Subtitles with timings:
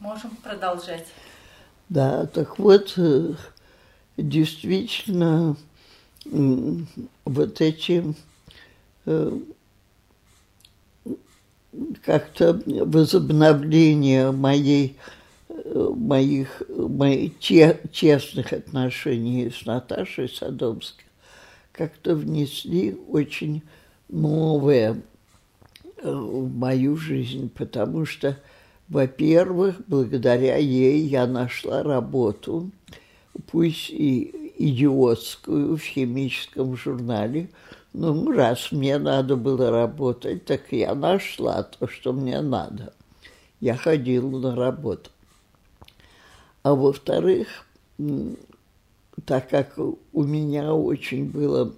[0.00, 1.06] Можем продолжать.
[1.90, 3.34] Да, так вот, э,
[4.16, 5.56] действительно,
[6.24, 8.14] вот эти
[9.06, 9.38] э,
[12.04, 14.96] как-то возобновление моей,
[15.48, 21.04] э, моих, моих честных отношений с Наташей Садомской
[21.72, 23.62] как-то внесли очень
[24.08, 25.00] новое
[26.02, 28.38] в мою жизнь, потому что,
[28.90, 32.70] во-первых, благодаря ей я нашла работу,
[33.46, 37.48] пусть и идиотскую, в химическом журнале.
[37.92, 42.92] Ну, раз мне надо было работать, так я нашла то, что мне надо.
[43.60, 45.10] Я ходила на работу.
[46.62, 47.48] А во-вторых,
[49.24, 51.72] так как у меня очень было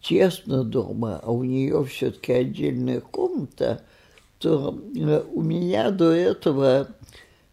[0.00, 3.82] тесно дома, а у нее все-таки отдельная комната,
[4.38, 6.88] то э, у меня до этого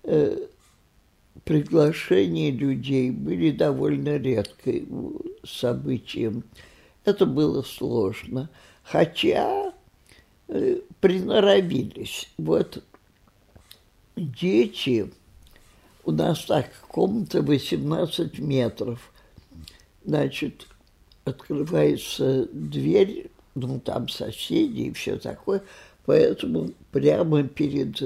[0.04, 0.48] э,
[1.44, 6.44] приглашения людей были довольно редким событием.
[7.06, 8.50] Это было сложно.
[8.84, 9.74] Хотя
[10.48, 12.30] э, приноровились.
[12.38, 12.84] Вот
[14.16, 15.12] дети,
[16.04, 19.12] у нас так, комната 18 метров.
[20.06, 20.68] Значит,
[21.24, 25.64] открывается дверь, ну, там соседи и все такое,
[26.06, 28.02] поэтому прямо перед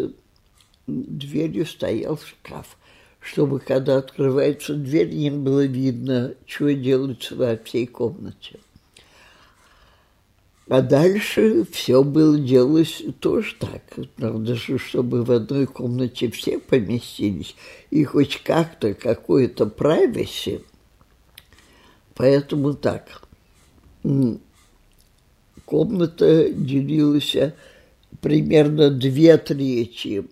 [0.88, 2.78] дверью стоял шкаф,
[3.20, 8.60] чтобы, когда открывается дверь, не было видно, что делается во всей комнате.
[10.70, 13.84] А дальше все было делалось тоже так.
[14.18, 17.56] Надо же, чтобы в одной комнате все поместились,
[17.90, 20.64] и хоть как-то какое-то privacy–
[22.18, 23.22] Поэтому так.
[25.66, 27.36] Комната делилась
[28.22, 30.28] примерно две трети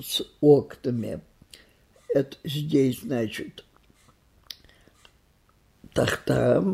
[0.00, 1.20] с окнами.
[2.08, 3.64] Это здесь, значит,
[5.92, 6.64] тахта,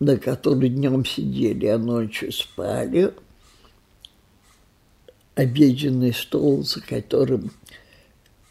[0.00, 3.12] на которой днем сидели, а ночью спали.
[5.34, 7.50] Обеденный стол, за которым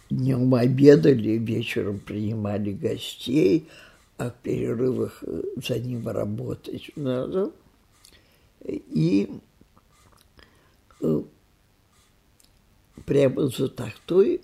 [0.10, 3.68] днем обедали, вечером принимали гостей–
[4.18, 7.52] а в перерывах э, за ним работать надо.
[8.64, 9.30] И
[13.06, 14.42] прямо за тахтой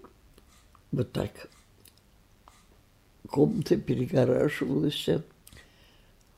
[0.91, 1.49] вот так
[3.27, 5.07] комната перегораживалась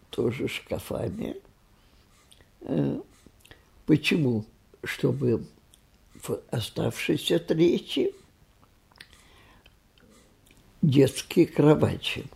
[0.09, 1.37] тоже шкафами.
[2.61, 2.99] Э,
[3.85, 4.45] почему?
[4.83, 5.45] Чтобы
[6.13, 8.13] в оставшейся трети
[10.81, 12.25] детские кровати–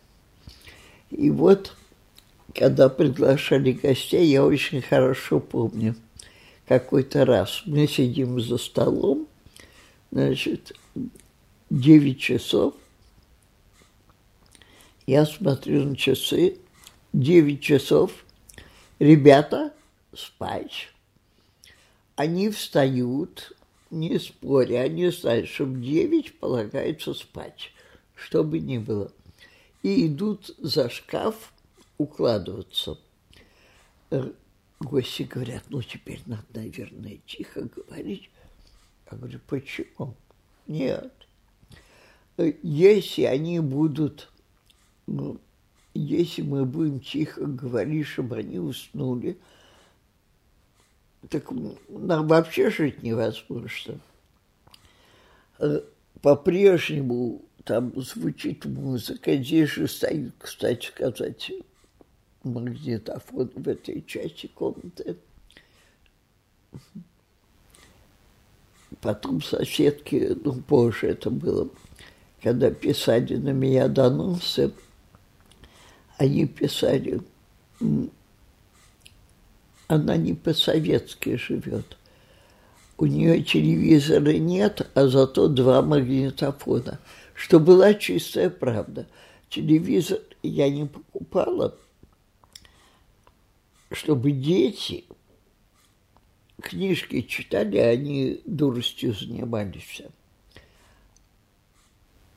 [1.11, 1.75] и вот,
[2.53, 5.95] когда приглашали гостей, я очень хорошо помню,
[6.67, 9.27] какой-то раз мы сидим за столом,
[10.11, 10.73] значит,
[11.69, 12.75] 9 часов,
[15.05, 16.57] я смотрю на часы,
[17.13, 18.11] 9 часов,
[18.99, 19.73] ребята,
[20.13, 20.89] спать.
[22.15, 23.53] Они встают,
[23.89, 27.71] не споря, они знают, что в 9 полагается спать,
[28.15, 29.11] что бы ни было
[29.83, 31.53] и идут за шкаф
[31.97, 32.97] укладываться.
[34.79, 38.29] Гости говорят, ну теперь надо, наверное, тихо говорить.
[39.11, 40.15] Я говорю, почему?
[40.67, 41.13] Нет.
[42.61, 44.31] Если они будут,
[45.07, 45.39] ну,
[45.95, 49.37] если мы будем тихо говорить, чтобы они уснули,
[51.29, 51.49] так
[51.89, 53.99] нам вообще жить невозможно.
[55.57, 55.81] Э,
[56.21, 59.35] по-прежнему там звучит музыка.
[59.35, 61.51] Здесь же стоит, кстати сказать,
[62.53, 65.17] магнитофон в этой части комнаты.
[69.01, 71.69] Потом соседки, ну, позже это было,
[72.41, 74.71] когда писали на меня доносы,
[76.17, 77.21] они писали,
[79.87, 81.97] она не по-советски живет.
[82.97, 86.99] У нее телевизора нет, а зато два магнитофона–
[87.37, 89.05] что была чистая правда.
[89.49, 91.75] Телевизор я не покупала,
[93.91, 95.05] чтобы дети
[96.61, 100.01] книжки читали, а они дуростью занимались.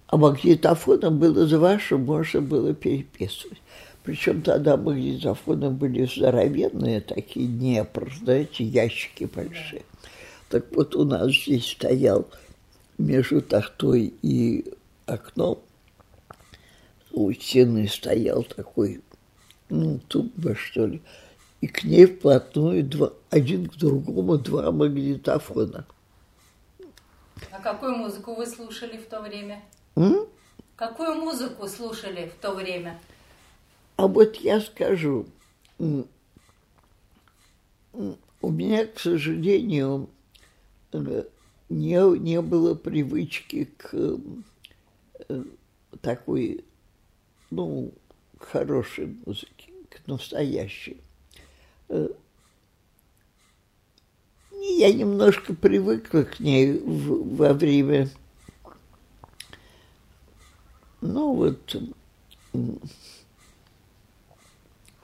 [0.06, 3.60] А магнитофоном было два, что можно было переписывать.
[4.02, 9.82] Причем тогда магнитофоны были здоровенные, такие Днепр, знаете, ящики большие.
[10.48, 12.28] Так вот у нас здесь стоял
[12.98, 14.72] между тахтой и
[15.06, 15.62] окно
[17.12, 19.00] у стены стоял такой,
[19.68, 21.02] ну, тумба, что ли,
[21.60, 25.86] и к ней вплотную два, один к другому два магнитофона.
[27.50, 29.62] А какую музыку вы слушали в то время?
[29.96, 30.26] М?
[30.76, 32.98] Какую музыку слушали в то время?
[33.96, 35.26] А вот я скажу,
[35.78, 36.06] у
[38.42, 40.08] меня, к сожалению,
[40.92, 41.24] э,
[41.68, 45.42] не, не было привычки к э,
[46.00, 46.64] такой,
[47.50, 47.92] ну,
[48.38, 50.96] к хорошей музыке, к настоящей.
[51.90, 52.08] Э,
[54.52, 58.08] Я немножко привыкла к ней в- во время,
[61.02, 61.76] ну вот,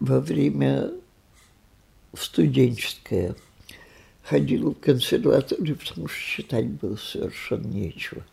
[0.00, 0.92] во время
[2.14, 3.34] в студенческое
[4.22, 8.24] ходила в консерваторию, потому что читать было совершенно нечего.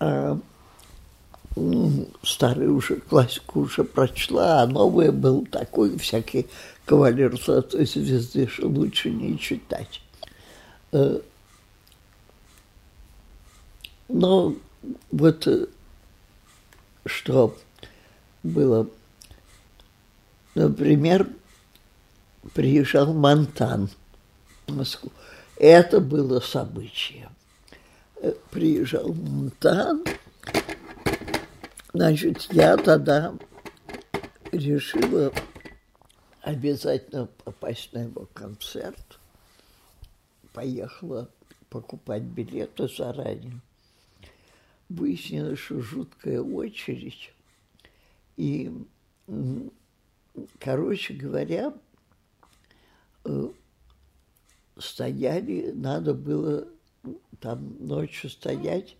[0.00, 0.38] А
[1.56, 6.46] м, старую уже классику уже прочла, а новое был такой всякий
[6.84, 10.00] кавалер золотой звезды, что лучше не читать.
[10.92, 11.20] Э,
[14.08, 14.54] Но
[15.10, 15.66] вот э,
[17.06, 17.56] что
[18.42, 18.86] было,
[20.54, 21.28] например,
[22.52, 23.88] приезжал Монтан
[24.66, 25.10] в Москву.
[25.56, 27.28] Это было событие.
[28.16, 30.04] Э, Приезжал Монтан,
[31.94, 33.34] значит, я тогда
[34.52, 35.32] решила
[36.42, 39.18] обязательно попасть на его концерт.
[40.52, 41.30] Поехала
[41.70, 43.60] покупать билеты заранее.
[44.88, 47.32] Выяснилось, что жуткая очередь.
[48.36, 48.70] И,
[50.58, 51.72] короче говоря,
[53.24, 53.48] э,
[54.76, 56.68] стояли, надо было
[57.40, 58.96] там ночью стоять.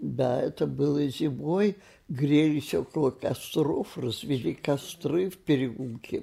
[0.00, 1.76] Да, это было зимой,
[2.08, 6.22] грелись около костров, развели костры в переулке,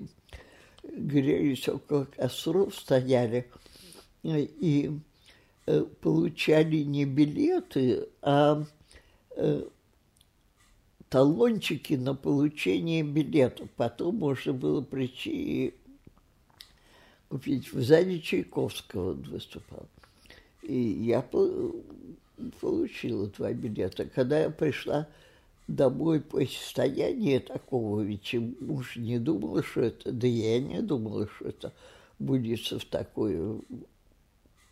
[0.82, 3.52] грелись около костров, стояли
[4.24, 4.98] э, и
[5.66, 8.64] э, получали не билеты, а
[9.32, 9.66] э,
[11.10, 13.70] талончики на получение билетов.
[13.76, 15.74] Потом можно было прийти и
[17.28, 17.74] купить.
[17.74, 19.86] В зале Чайковского он выступал.
[20.64, 21.22] И я
[22.60, 24.06] получила два билета.
[24.06, 25.08] Когда я пришла
[25.68, 31.48] домой после состояния такого, ведь муж не думал, что это, да я не думала, что
[31.50, 31.74] это
[32.20, 33.62] будет в такое,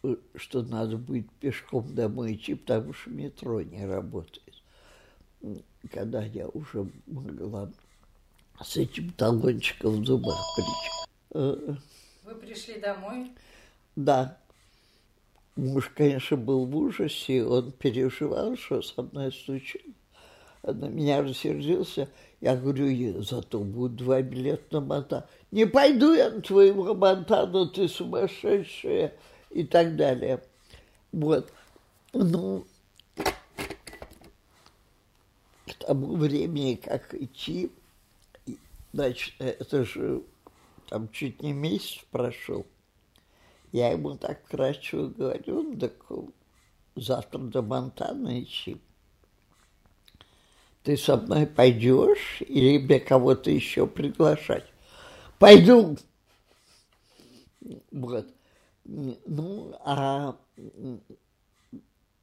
[0.04, 4.42] э, что надо будет пешком домой идти, потому что метро не работает.
[5.92, 7.70] Когда я уже могла
[8.62, 11.10] с этим талончиком в зубах прийти.
[11.32, 11.76] Э,
[12.24, 13.32] Вы пришли домой?
[13.96, 14.38] Да.
[15.56, 19.96] Муж, конечно, был в ужасе, он переживал, что со мной случилось.
[20.64, 22.10] На меня рассердился.
[22.42, 25.26] Я говорю, «Я- зато будут два билета на Монтан.
[25.52, 29.14] Не пойду я на твоего Монтана, ты сумасшедшая
[29.52, 30.42] и так далее.
[31.12, 31.52] Вот.
[32.14, 32.66] Ну,
[35.68, 37.72] к тому времени, как идти,
[38.92, 40.24] значит, это же
[40.90, 42.66] там чуть не месяц прошел.
[43.74, 45.94] Я ему так вкратчиво говорю, «Ну, так
[46.96, 48.80] завтра до Монтана идти.
[50.84, 54.72] Ты со мной пойдешь или мне кого-то еще приглашать?
[55.40, 55.98] Пойду.
[57.92, 58.28] Вот.
[58.86, 60.38] Ну, а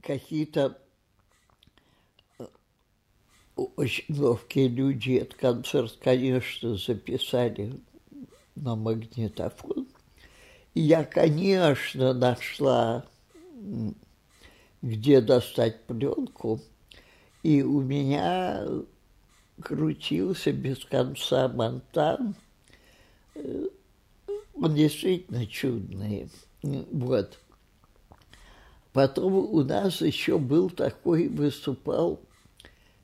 [0.03, 0.81] какие-то
[3.57, 7.75] очень ловкие люди этот концерт, конечно, записали
[8.55, 9.89] на магнитофон.
[10.75, 13.05] Я, конечно, нашла,
[14.83, 16.61] где достать пленку,
[17.43, 18.67] и у меня
[19.61, 22.35] крутился без конца монтан.
[23.35, 23.67] Э,
[24.55, 26.31] Он действительно чудный.
[26.63, 27.39] Вот.
[28.93, 32.21] Потом у нас еще был такой, выступал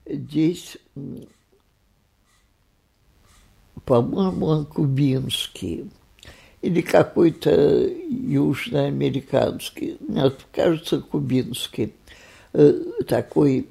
[0.04, 0.76] здесь,
[3.84, 5.90] по-моему, он кубинский
[6.66, 7.50] или какой-то
[8.08, 11.94] южноамериканский, нет, кажется, кубинский.
[12.52, 12.72] Э,
[13.06, 13.68] Такой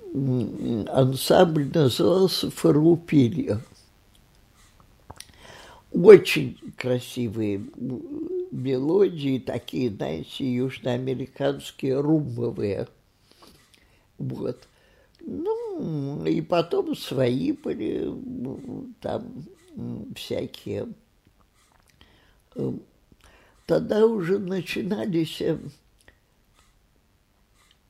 [0.88, 3.60] ансамбль назывался «Фарупилья».
[5.92, 7.66] Очень красивые
[8.52, 12.88] мелодии, такие, знаете, южноамериканские, румбовые.
[14.18, 14.68] Вот.
[15.20, 18.10] Ну, и потом свои были,
[19.02, 19.46] там
[20.16, 20.88] всякие.
[22.56, 22.72] Э,
[23.66, 25.58] Тогда уже начинались, э,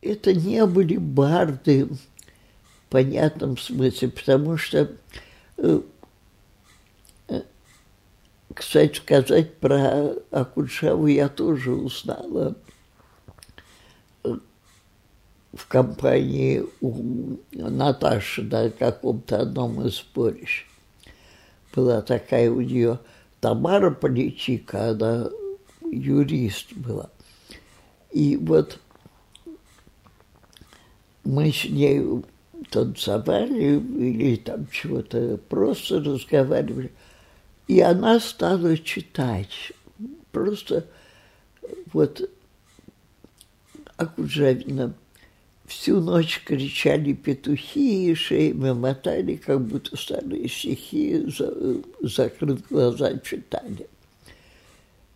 [0.02, 4.90] это не были барды в понятном смысле, потому что,
[5.58, 5.82] э,
[8.54, 12.56] кстати сказать, про Акуджаву я тоже узнала
[14.24, 20.66] в компании у Наташи на каком-то одном из сборищ.
[21.74, 23.00] Была такая у нее
[23.46, 25.30] Тамара Поличика, она
[25.84, 27.12] юрист была.
[28.12, 28.80] И вот
[31.24, 32.04] мы с ней
[32.72, 36.92] танцевали или там чего-то просто разговаривали.
[37.68, 39.72] И она стала читать.
[40.32, 40.88] Просто
[41.94, 42.28] вот
[43.96, 44.96] Акуджавина
[45.66, 53.88] всю ночь кричали петухи, и шеями мотали, как будто старые стихи, за, закрыв глаза, читали.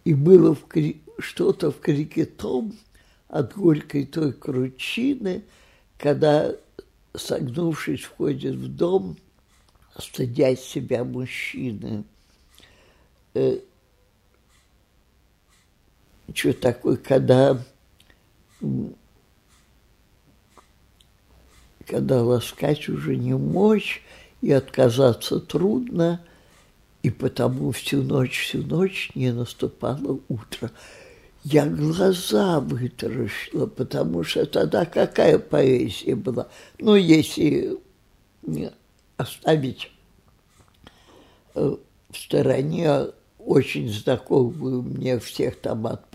[0.04, 1.02] И было в кри...
[1.20, 2.74] что-то в крике том
[3.28, 5.44] от горькой той кручины,
[5.98, 6.56] когда,
[7.16, 9.18] согнувшись, входит в дом,
[9.98, 12.04] стыдясь себя мужчины.
[13.36, 13.60] Э,
[16.34, 17.62] что такое, когда
[21.90, 24.04] когда ласкать уже не мочь,
[24.42, 26.22] и отказаться трудно,
[27.04, 30.72] и потому всю ночь, всю ночь не наступало утро.
[31.44, 36.48] Я глаза вытаращила, потому что тогда какая поэзия была?
[36.78, 37.80] Ну, если
[39.18, 39.92] оставить
[41.56, 41.76] э,
[42.10, 43.08] в стороне
[43.40, 46.06] очень знакомую мне всех там от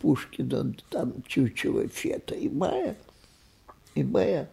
[0.00, 2.96] Пушкина, там Чучева, Фета и Мая,
[3.94, 4.48] и Мая,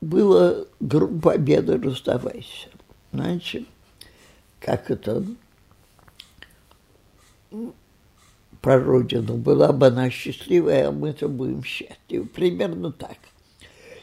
[0.00, 2.68] было группа победы «Расставайся».
[3.12, 3.64] Знаете,
[4.60, 5.24] как это
[8.60, 9.36] про родину.
[9.36, 12.26] Была бы она счастливая, а мы-то будем счастливы.
[12.26, 13.16] Примерно так.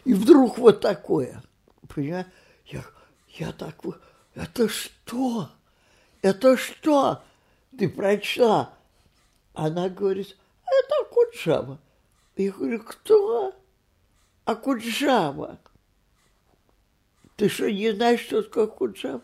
[0.05, 1.43] И вдруг вот такое.
[1.87, 2.27] Понимаешь?
[2.67, 2.83] Я,
[3.29, 3.75] я так...
[4.33, 5.49] Это что?
[6.21, 7.23] Это что?
[7.77, 8.73] Ты прочла?
[9.53, 10.35] Она говорит,
[10.65, 11.79] это Акуджава.
[12.35, 13.55] Я говорю, кто?
[14.43, 15.59] Акуджава.
[17.35, 19.21] Ты что, не знаешь, что такое Акуджава?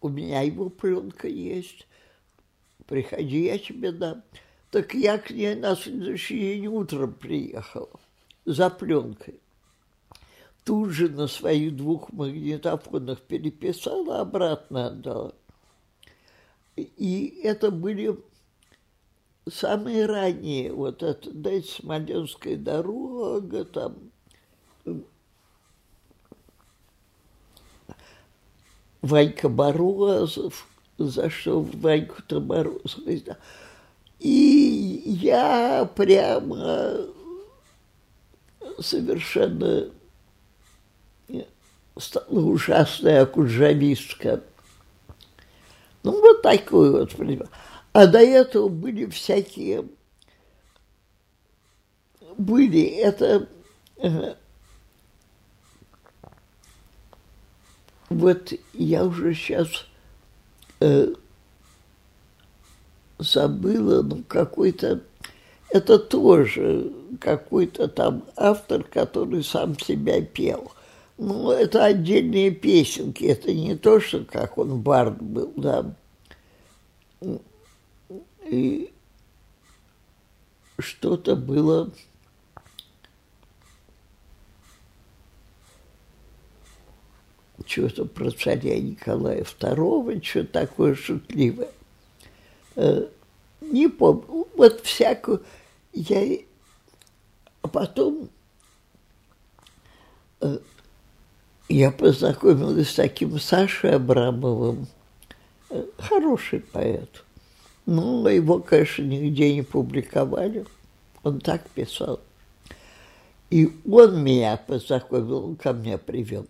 [0.00, 1.86] У меня его пленка есть.
[2.86, 4.22] Приходи, я тебе дам.
[4.70, 8.00] Так я к ней на следующий день утром приехала
[8.44, 9.42] за пленкой
[10.64, 15.34] тут же на своих двух магнитофонах переписала, обратно отдала.
[16.76, 18.18] И это были
[19.50, 24.11] самые ранние, вот это, дайте, Смоленская дорога, там,
[29.02, 30.66] Ванька Морозов,
[30.96, 32.40] за что Ваньку-то.
[34.20, 37.06] И я прямо
[38.78, 39.90] совершенно
[41.98, 44.42] стала ужасная акуджавистка.
[46.02, 47.12] Ну, вот такой вот,
[47.92, 49.86] А до этого были всякие...
[52.36, 53.48] Были это...
[58.18, 59.86] вот я уже сейчас
[60.80, 61.14] э,
[63.18, 65.00] забыла, ну, какой-то...
[65.70, 70.72] Это тоже какой-то там автор, который сам себя пел–
[71.18, 75.94] ну, это отдельные песенки, это не то, что как он бард был, да.
[78.44, 78.92] И
[80.78, 81.92] что-то было...
[87.66, 91.68] Что-то про царя Николая II, что такое шутливое.
[92.76, 93.06] Э,
[93.60, 94.46] не помню.
[94.56, 95.42] Вот всякую...
[95.92, 96.38] Я...
[97.62, 98.28] А потом
[100.40, 100.58] э,
[101.68, 104.86] я познакомилась с таким Сашей Абрамовым,
[105.70, 107.24] э, хороший поэт.
[107.86, 110.64] Ну, его, конечно, нигде не публиковали.
[111.22, 112.20] Он так писал.
[113.50, 116.46] И он меня познакомил, он ко мне привел.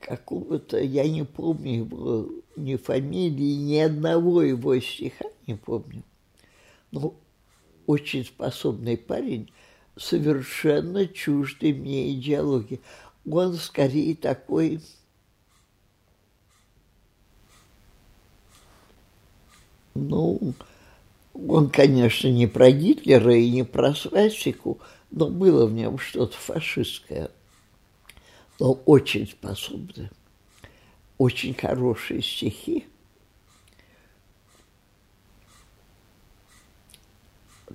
[0.00, 6.02] Какого-то, я не помню его ни фамилии, ни одного его стиха не помню.
[6.90, 7.14] Но
[7.86, 9.50] очень способный парень,
[9.96, 12.80] совершенно чуждый мне идеологии
[13.30, 14.80] он скорее такой
[19.94, 20.54] ну,
[21.34, 27.30] он, конечно, не про Гитлера и не про свастику, но было в нем что-то фашистское,
[28.58, 30.10] но очень способный,
[31.16, 32.86] очень хорошие стихи.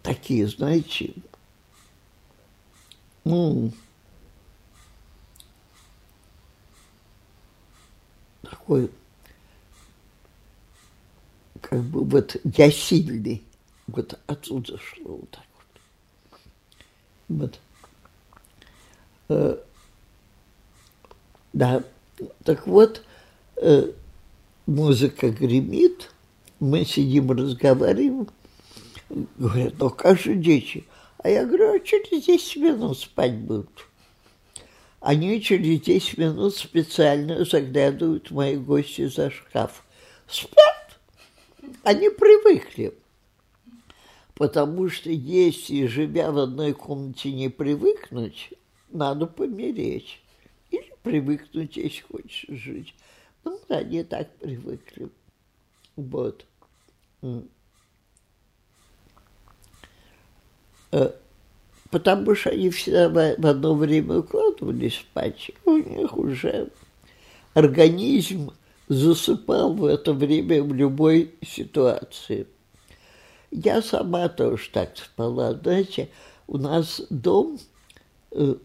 [0.01, 1.13] Такие, знаете,
[3.23, 3.71] ну,
[8.41, 8.91] такой,
[11.61, 13.43] как бы вот я сильный.
[13.87, 15.45] Вот отсюда шло вот так
[17.29, 17.59] вот.
[19.27, 19.65] Вот.
[21.53, 21.83] Да,
[22.43, 23.03] так вот,
[23.57, 23.91] э,
[24.65, 26.11] музыка гремит,
[26.59, 28.27] мы сидим, разговариваем,
[29.37, 30.85] говорят, ну как же дети?
[31.19, 33.87] А я говорю, а через 10 минут спать будут.
[34.99, 39.83] Они через 10 минут специально заглядывают мои гости за шкаф.
[40.27, 40.99] Спят.
[41.83, 42.93] Они привыкли.
[44.35, 48.49] Потому что если, живя в одной комнате, не привыкнуть,
[48.89, 50.22] надо помереть.
[51.03, 52.95] Привыкнуть, если хочешь жить.
[53.43, 55.09] Ну, они так привыкли.
[55.95, 56.45] Вот.
[60.91, 61.11] Э,
[61.89, 66.69] потому что они всегда в одно время укладывались спать, и у них уже
[67.53, 68.51] организм
[68.87, 72.47] засыпал в это время в любой ситуации.
[73.51, 75.53] Я сама тоже так спала.
[75.53, 76.09] Знаете,
[76.47, 77.59] у нас дом
[78.31, 78.55] э,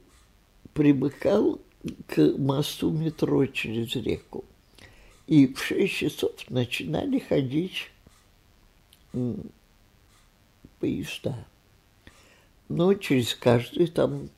[0.73, 1.61] примыкал
[2.07, 4.45] к мосту метро через реку.
[5.27, 7.91] И в шесть часов начинали ходить
[10.81, 11.47] поезда.
[12.69, 14.29] Но через каждые там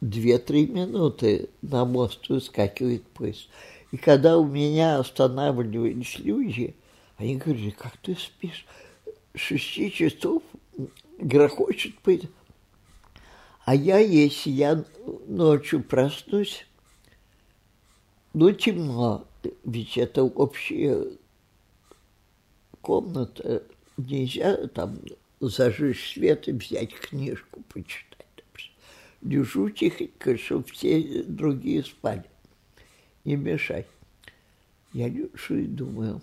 [0.00, 3.48] две-три минуты на мост выскакивает поезд.
[3.92, 6.74] И когда у меня останавливались люди,
[7.16, 8.66] они говорили, как ты спишь?
[9.34, 10.42] Шести часов
[11.18, 12.26] грохочет поезд.
[13.64, 14.84] А я, если я
[15.26, 16.66] ночью проснусь,
[18.34, 19.26] ну, темно,
[19.64, 21.06] ведь это общая
[22.82, 23.62] комната,
[23.96, 24.98] нельзя там
[25.40, 28.26] зажечь свет и взять книжку почитать.
[29.22, 32.24] Лежу тихонько, чтобы все другие спали.
[33.24, 33.86] Не мешать.
[34.92, 36.20] Я лежу и думаю,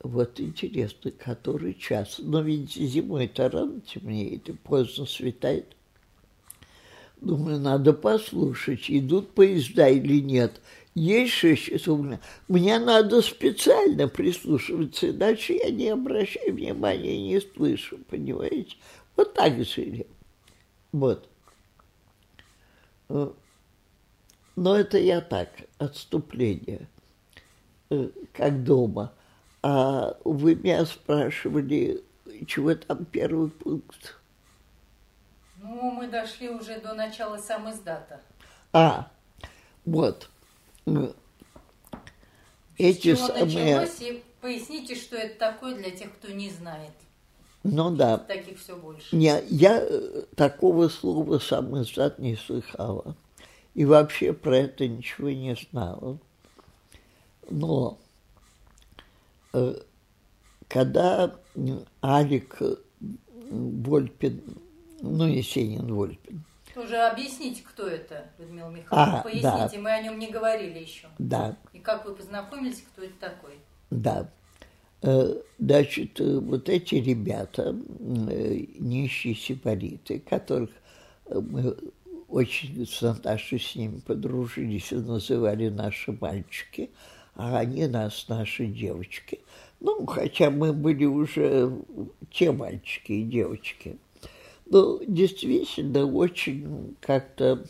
[0.00, 2.20] вот интересно, который час.
[2.20, 5.74] Но ведь зимой-то рано темнеет и поздно светает.
[7.22, 10.60] Думаю, надо послушать, идут поезда или нет.
[10.96, 12.00] Есть шесть часов.
[12.48, 18.74] Мне надо специально прислушиваться, иначе я не обращаю внимания, не слышу, понимаете?
[19.14, 20.08] Вот так жили.
[20.90, 21.28] Вот.
[23.08, 23.36] Но
[24.56, 26.88] это я так, отступление,
[27.90, 29.12] э, как дома.
[29.62, 32.02] А вы меня спрашивали,
[32.48, 34.16] чего там первый пункт?
[35.62, 38.20] Ну, мы дошли уже до начала сам издата.
[38.72, 39.08] А,
[39.84, 40.28] вот.
[42.76, 43.76] Эти С чего самые...
[43.76, 46.90] началось, и поясните, что это такое для тех, кто не знает.
[47.62, 48.18] Ну да.
[48.18, 49.14] Таких все больше.
[49.14, 53.16] Не, я э, такого слова сам издат не слыхала.
[53.74, 56.18] И вообще про это ничего не знала.
[57.48, 57.98] Но
[59.52, 59.76] э,
[60.66, 61.36] когда
[62.02, 62.60] Алик
[63.48, 64.42] Вольпин
[65.02, 66.44] ну, Есенин Вольпин.
[66.74, 69.20] Тоже объясните, кто это, Людмила Михайловна.
[69.20, 69.82] А, Поясните, да.
[69.82, 71.08] мы о нем не говорили еще.
[71.18, 71.56] Да.
[71.72, 73.58] И как вы познакомились, кто это такой?
[73.90, 74.30] Да.
[75.02, 80.70] Э, значит, э, вот эти ребята, э, нищие сепариты, которых
[81.28, 81.76] мы
[82.28, 86.90] очень с Наташей с ними подружились и называли наши мальчики,
[87.34, 89.40] а они нас наши девочки.
[89.80, 91.76] Ну, хотя мы были уже
[92.30, 93.98] те мальчики и девочки–
[94.72, 97.62] ну, действительно, очень как-то...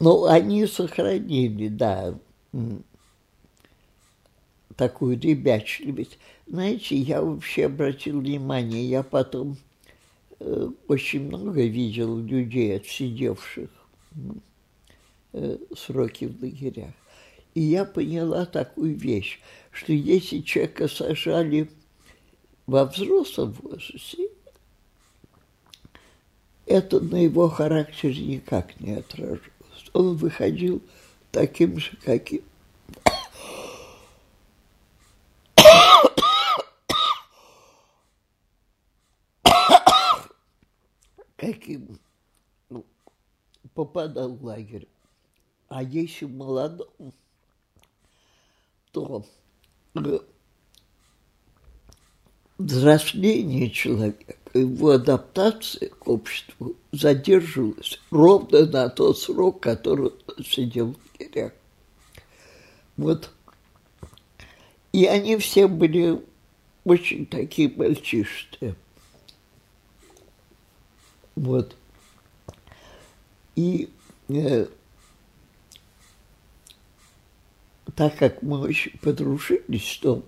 [0.00, 2.14] Ну, они сохранили, да,
[4.76, 6.18] такую ребячливость.
[6.46, 9.58] Знаете, я вообще обратил внимание, я потом
[10.40, 13.68] э, очень много видел людей, отсидевших
[15.34, 16.94] э, сроки в лагерях.
[17.52, 19.38] И я поняла такую вещь,
[19.70, 21.68] что если человека сажали
[22.68, 24.28] во взрослом возрасте,
[26.66, 29.40] это на его характере никак не отражалось.
[29.94, 30.82] Он выходил
[31.32, 32.42] таким же, каким
[41.36, 41.98] каким
[42.68, 42.84] ну,
[43.72, 44.86] попадал в лагерь.
[45.68, 47.14] А если молодом,
[48.92, 49.24] то
[52.58, 61.20] взросление человека, его адаптация к обществу задерживалась ровно на тот срок, который он сидел в
[61.20, 61.52] лагерях.
[62.96, 63.30] Вот.
[64.92, 66.20] И они все были
[66.84, 68.74] очень такие мальчишные.
[71.36, 71.76] Вот.
[73.54, 73.90] И
[74.28, 74.66] э,
[77.94, 80.24] так как мы очень подружились, что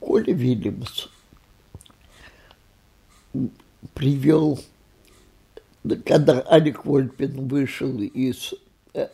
[0.00, 1.08] Коля Вильямс
[3.94, 4.58] привел,
[6.04, 8.52] когда Алик Вольпин вышел из
[8.92, 9.08] э,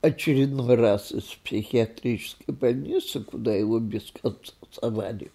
[0.00, 4.12] очередной раз из психиатрической больницы, куда его без
[4.72, 5.30] совали,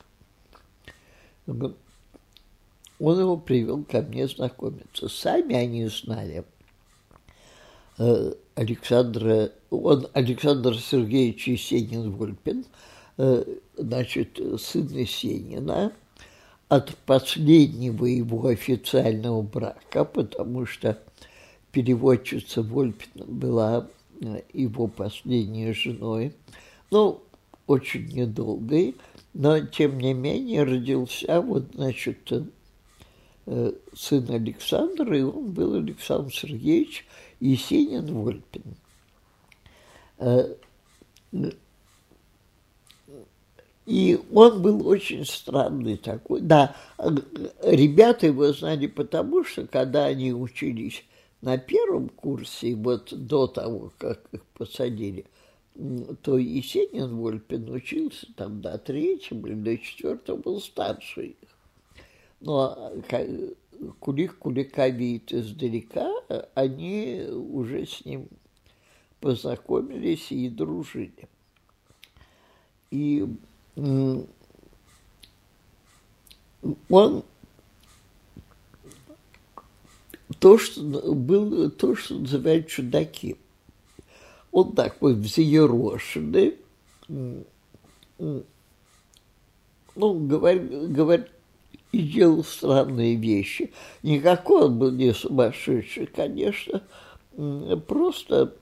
[1.48, 1.76] он
[3.20, 5.08] его привел ко мне знакомиться.
[5.08, 6.44] Сами они знали
[8.00, 12.66] э, Александра, он Александр Сергеевич Есенин-Вольпин,
[13.18, 13.44] э,
[13.78, 15.94] значит, сын Есенина,
[16.68, 21.00] от последнего его официального брака, потому что
[21.72, 23.88] переводчица Вольпина была
[24.22, 26.34] э, его последней женой,
[26.90, 27.22] ну,
[27.68, 28.96] очень недолгой,
[29.34, 32.32] но, тем не менее, родился вот, значит,
[33.48, 37.06] Э, сын Александра, и он был Александр Сергеевич
[37.40, 38.76] Есенин-Вольпин.
[40.18, 40.56] Э,
[43.86, 46.42] и он был очень странный такой.
[46.42, 46.76] Да,
[47.62, 51.04] ребята его знали потому, что когда они учились
[51.42, 55.26] на первом курсе, вот до того, как их посадили,
[56.22, 61.36] то Есенин Вольпин учился там до третьего или до четвертого, был старше их.
[62.40, 62.94] Но
[64.00, 66.12] Кулик Кулика видит издалека,
[66.56, 68.30] они уже с ним
[69.20, 71.28] познакомились и дружили.
[72.90, 73.28] И
[73.78, 74.28] он
[80.40, 80.82] то, что
[81.14, 83.38] был то, что называют чудаки.
[84.52, 86.58] Он такой взъерошенный,
[87.08, 88.36] ну,
[89.96, 91.28] говорит, говорит
[91.92, 93.74] и делал странные вещи.
[94.04, 96.84] Никакой он был не сумасшедший, конечно,
[97.88, 98.56] просто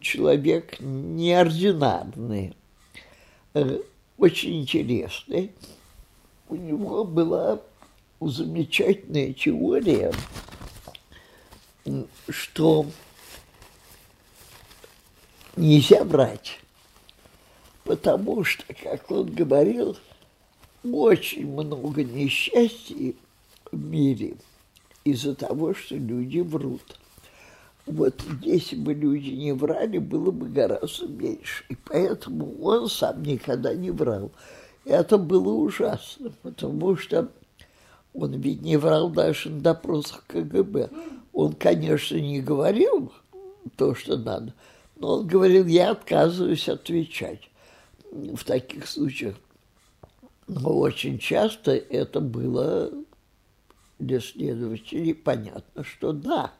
[0.00, 2.56] человек неординарный,
[3.54, 3.80] э,
[4.18, 5.52] очень интересный.
[6.48, 7.60] У него была
[8.20, 10.12] замечательная теория,
[12.28, 12.86] что
[15.56, 16.60] нельзя врать,
[17.84, 19.96] потому что, как он говорил,
[20.82, 23.16] очень много несчастий
[23.70, 24.36] в мире
[25.04, 26.98] из-за того, что люди врут.
[27.86, 31.64] Вот если бы люди не врали, было бы гораздо меньше.
[31.68, 34.32] И поэтому он сам никогда не врал.
[34.84, 37.30] И это было ужасно, потому что
[38.12, 40.90] он ведь не врал даже на допросах КГБ.
[41.32, 43.12] Он, конечно, не говорил
[43.76, 44.52] то, что надо,
[44.96, 47.50] но он говорил, я отказываюсь отвечать
[48.10, 49.36] в таких случаях.
[50.48, 52.90] Но очень часто это было
[53.98, 56.52] для следователей понятно, что да.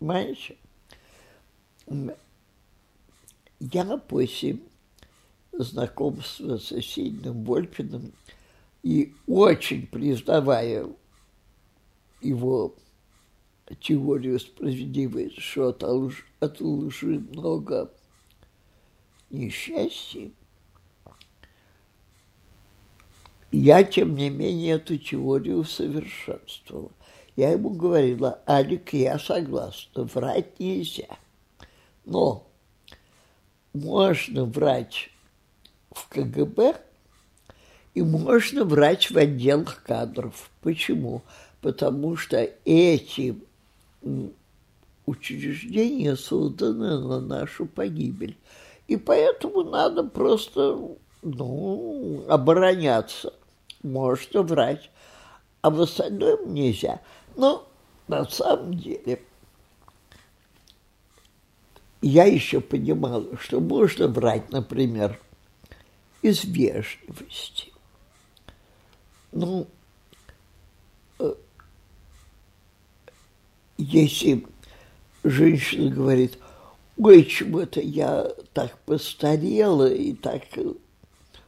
[0.00, 0.56] Понимаете?
[3.60, 4.58] Я после
[5.52, 8.12] знакомства с соседним Вольпиным
[8.82, 10.86] и очень признавая
[12.22, 12.74] его
[13.80, 17.92] теорию справедливости, что от лжи, от лжи много
[19.28, 20.30] несчастья,
[23.52, 26.90] я, тем не менее, эту теорию усовершенствовала.
[27.36, 31.18] Я ему говорила, Алик, я согласна, врать нельзя.
[32.04, 32.46] Но
[33.72, 35.10] можно врать
[35.90, 36.76] в КГБ
[37.94, 40.50] и можно врать в отделах кадров.
[40.60, 41.22] Почему?
[41.60, 43.36] Потому что эти
[45.06, 48.36] учреждения созданы на нашу погибель.
[48.88, 50.78] И поэтому надо просто
[51.22, 53.32] ну, обороняться
[53.82, 54.90] можно врать,
[55.62, 57.00] а в остальном нельзя.
[57.40, 57.66] Но
[58.06, 59.22] на самом деле
[62.02, 65.18] я еще понимала, что можно врать, например,
[66.20, 67.72] из вежливости.
[69.32, 69.66] Ну,
[71.18, 71.32] э,
[73.78, 74.46] если
[75.24, 76.38] женщина говорит,
[76.98, 80.42] ой, чего-то я так постарела и так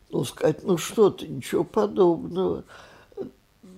[0.09, 2.65] ну, сказать, ну что ты, ничего подобного.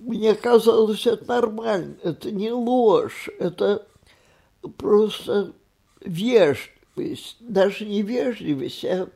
[0.05, 3.87] Мне казалось, это нормально, это не ложь, это
[4.77, 5.53] просто
[5.99, 9.09] вежливость, даже не вежливость, а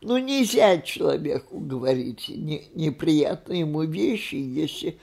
[0.00, 4.98] ну, нельзя человеку говорить не, неприятные ему вещи, если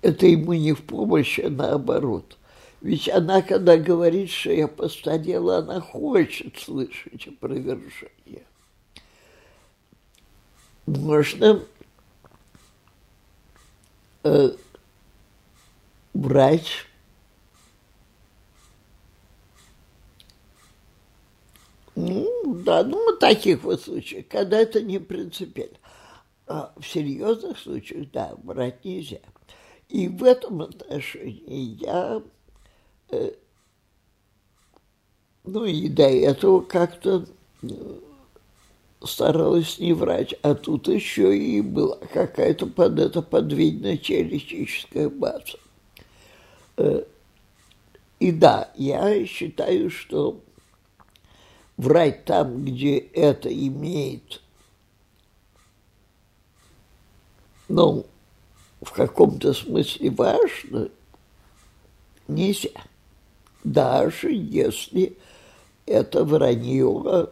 [0.00, 2.38] это ему не в помощь, а наоборот–
[2.84, 8.44] ведь она, когда говорит, что я постарела, она хочет слышать опровержение.
[10.86, 11.64] Можно
[14.22, 14.50] э,
[16.12, 16.86] брать
[21.94, 25.78] ну, да, ну, таких вот случаях, когда это не принципиально.
[26.46, 29.20] А в серьезных случаях, да, врать нельзя.
[29.88, 32.22] И в этом отношении я,
[33.10, 33.32] э,
[35.44, 37.26] ну и до этого как-то
[37.62, 37.66] э,
[39.06, 45.58] старалась не врать, а тут еще и была какая-то под это подвидная теоретическая база.
[46.76, 47.04] Э,
[48.20, 50.40] и да, я считаю, что
[51.76, 54.40] врать там, где это имеет,
[57.68, 58.06] ну,
[58.80, 60.88] в каком-то смысле важно,
[62.28, 62.70] нельзя.
[63.64, 65.16] Даже если
[65.86, 67.28] это вранье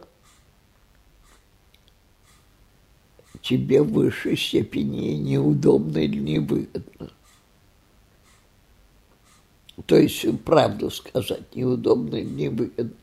[3.43, 7.11] тебе в высшей степени неудобно или невыгодно.
[9.85, 12.95] То есть правду сказать неудобно или невыгодно.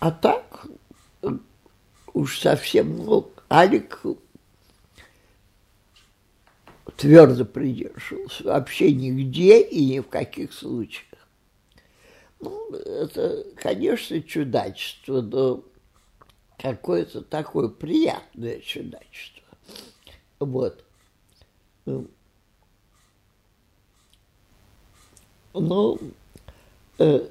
[0.00, 0.66] А так
[2.14, 4.00] уж совсем, ну, Алик
[6.96, 8.44] твердо придерживался.
[8.44, 11.06] Вообще нигде и ни в каких случаях.
[12.40, 15.62] Ну, это, конечно, чудачество, но
[16.62, 19.42] какое-то такое приятное чудачество.
[20.38, 20.84] Вот.
[25.54, 25.98] Ну,
[26.98, 27.28] э,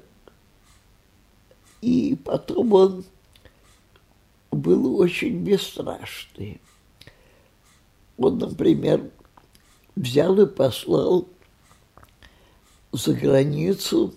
[1.80, 3.04] и потом он
[4.50, 6.60] был очень бесстрашный.
[8.18, 9.10] Он, например,
[9.96, 11.26] взял и послал
[12.92, 14.14] за границу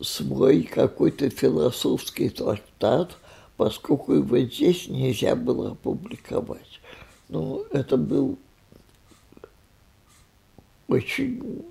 [0.00, 3.16] свой какой-то философский трактат,
[3.56, 6.80] поскольку его здесь нельзя было опубликовать.
[7.28, 8.38] Ну, это был
[10.88, 11.64] очень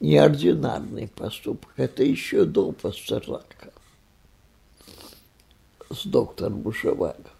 [0.00, 1.72] неординарный поступок.
[1.76, 3.72] Это еще до Пастернака
[5.90, 7.30] с доктором Бушевага.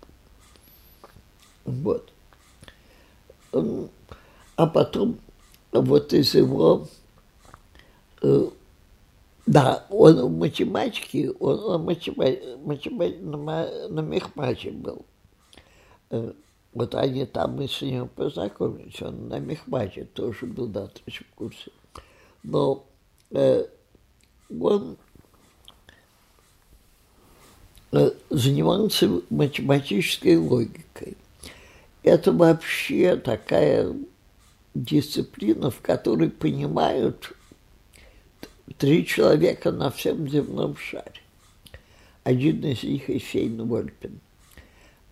[1.65, 2.13] Вот.
[4.57, 5.19] А потом
[5.73, 6.89] вот из его...
[8.23, 8.49] Э,
[9.49, 15.05] да, он в математике, он на, математике, на, на мехмате был.
[16.11, 16.33] Э,
[16.73, 21.71] вот они там мы с ним познакомились, он на мехмате тоже был на третьем курсе
[22.43, 22.87] но
[23.31, 23.65] э,
[24.61, 24.97] он
[27.93, 31.17] э, занимался математической логикой.
[32.03, 33.95] Это вообще такая
[34.75, 37.33] дисциплина, в которой понимают
[38.77, 41.23] три человека на всем земном шаре.
[42.25, 44.21] Один из них Эйфейн Вольпин.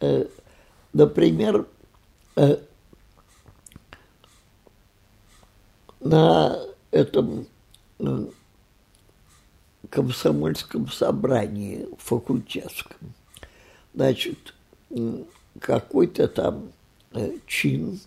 [0.00, 0.26] Э,
[0.92, 1.66] например,
[2.36, 2.58] э,
[6.00, 6.58] на
[6.90, 7.46] этом
[7.98, 8.32] ну,
[9.88, 13.14] комсомольском собрании факультетском.
[13.94, 14.54] Значит,
[15.58, 16.70] какой-то там
[17.12, 17.98] э, чин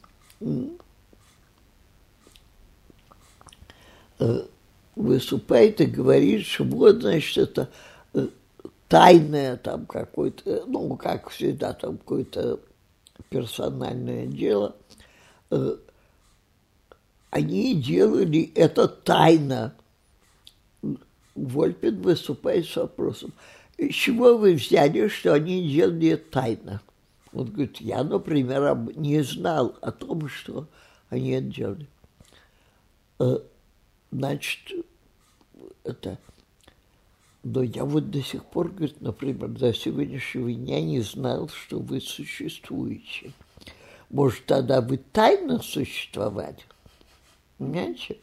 [4.19, 4.45] э,
[5.01, 7.69] выступает и говорит, что вот, значит, это
[8.13, 8.27] э,
[8.87, 12.59] тайное там какое-то, ну, как всегда, там какое-то
[13.29, 14.75] персональное дело–
[17.29, 19.75] они делали это тайно.
[21.35, 23.31] Вольпин выступает с вопросом,
[23.77, 26.81] из чего вы взяли, что они делали тайно?
[27.31, 30.67] Он говорит, я, например, не знал о том, что
[31.09, 31.87] они это делали.
[33.19, 33.39] Э,
[34.11, 34.59] значит,
[35.89, 36.17] это...
[37.43, 42.01] Но я вот до сих пор, говорит, например, до сегодняшнего дня не знал, что вы
[42.01, 43.31] существуете.
[44.09, 46.59] Может, тогда вы тайно существовали?
[47.57, 48.17] Понимаете?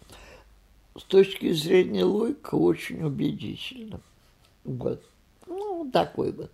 [0.98, 4.00] С точки зрения логика очень убедительно.
[4.64, 5.02] Вот.
[5.46, 6.50] Ну, такой вот.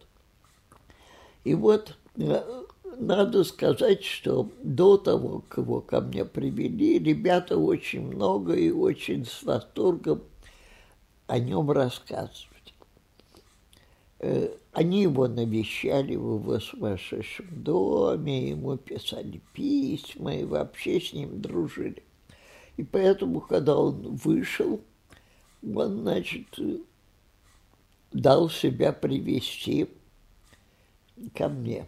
[1.44, 2.64] И вот э,
[2.98, 9.24] надо сказать, что до того, как его ко мне привели, ребята очень много и очень
[9.24, 10.22] с восторгом
[11.26, 12.52] о нем рассказывали.
[14.20, 21.40] Э, они его навещали в его сумасшедшем доме, ему писали письма и вообще с ним
[21.40, 22.02] дружили.
[22.76, 24.80] И поэтому, когда он вышел,
[25.62, 26.46] он, значит,
[28.12, 29.88] дал себя привести
[31.34, 31.86] ко мне.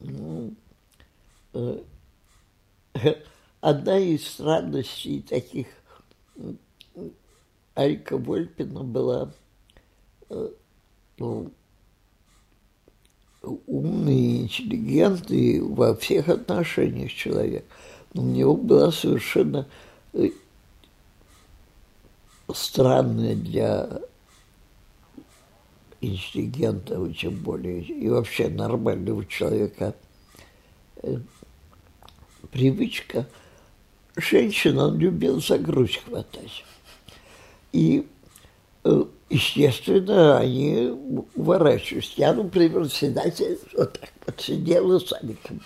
[0.00, 0.54] Ну,
[1.54, 1.82] э,
[3.60, 5.68] одна из странностей таких
[7.76, 9.32] Алька Вольпина была
[10.30, 10.48] э,
[11.18, 11.52] ну,
[13.66, 17.64] умный, интеллигентный во всех отношениях человек–
[18.16, 19.68] у него была совершенно
[20.14, 20.30] э,
[22.52, 24.00] странное для
[26.00, 29.94] интеллигента, тем более, и вообще нормального человека
[31.02, 31.18] э,
[32.50, 33.28] привычка.
[34.16, 36.64] Женщина любила за грудь хватать.
[37.76, 38.08] И,
[38.84, 40.88] э, естественно, они
[41.34, 42.14] уворачивались.
[42.16, 43.24] Я, например, всегда
[43.76, 45.60] вот так вот сидела с Аликом.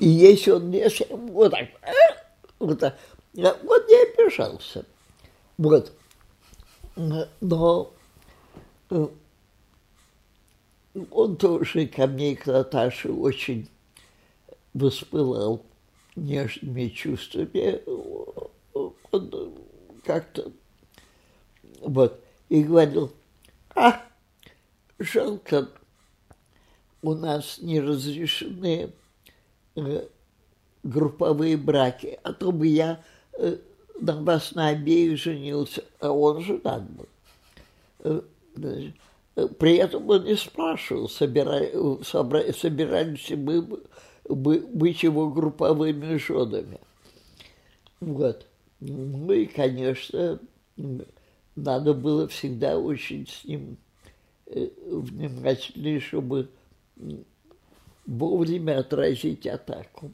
[0.00, 1.68] И если он мне вот так,
[2.58, 2.96] вот так,
[3.36, 4.86] он не обижался.
[5.58, 5.92] Вот.
[6.96, 7.92] Но
[8.88, 9.08] э,
[11.10, 13.68] он тоже ко мне и к Наташе очень
[14.72, 15.62] воспылал
[16.16, 17.82] нежными чувствами.
[19.12, 19.52] Он
[20.04, 20.50] как-то
[21.84, 23.12] вот, и говорил,
[23.74, 24.02] а,
[24.98, 25.68] жалко,
[27.02, 28.92] у нас не разрешены
[29.76, 30.06] э,
[30.82, 33.02] групповые браки, а то бы я
[33.38, 33.58] э,
[34.00, 37.08] на вас на обеих женился, а он женат был.
[38.00, 38.20] Э,
[39.58, 41.72] при этом он не спрашивал, собирали,
[42.52, 43.82] собирались ли мы
[44.28, 46.78] быть его групповыми женами.
[48.00, 48.46] Вот.
[48.80, 50.38] Ну и, конечно,
[51.56, 53.76] надо было всегда очень с ним
[54.46, 56.48] э, внимательнее, чтобы
[58.06, 60.10] вовремя отразить атаку.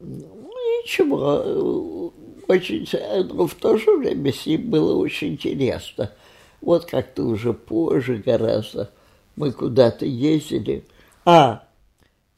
[0.00, 0.50] Ну,
[0.82, 2.12] ничего,
[2.48, 2.86] очень,
[3.32, 6.12] но в то же время с ним было очень интересно–
[6.64, 8.90] вот как-то уже позже гораздо
[9.36, 10.84] мы куда-то ездили.
[11.26, 11.68] А,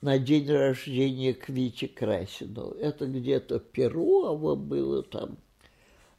[0.01, 2.71] на день рождения к Вите Красину.
[2.81, 5.37] Это где-то Перово было там.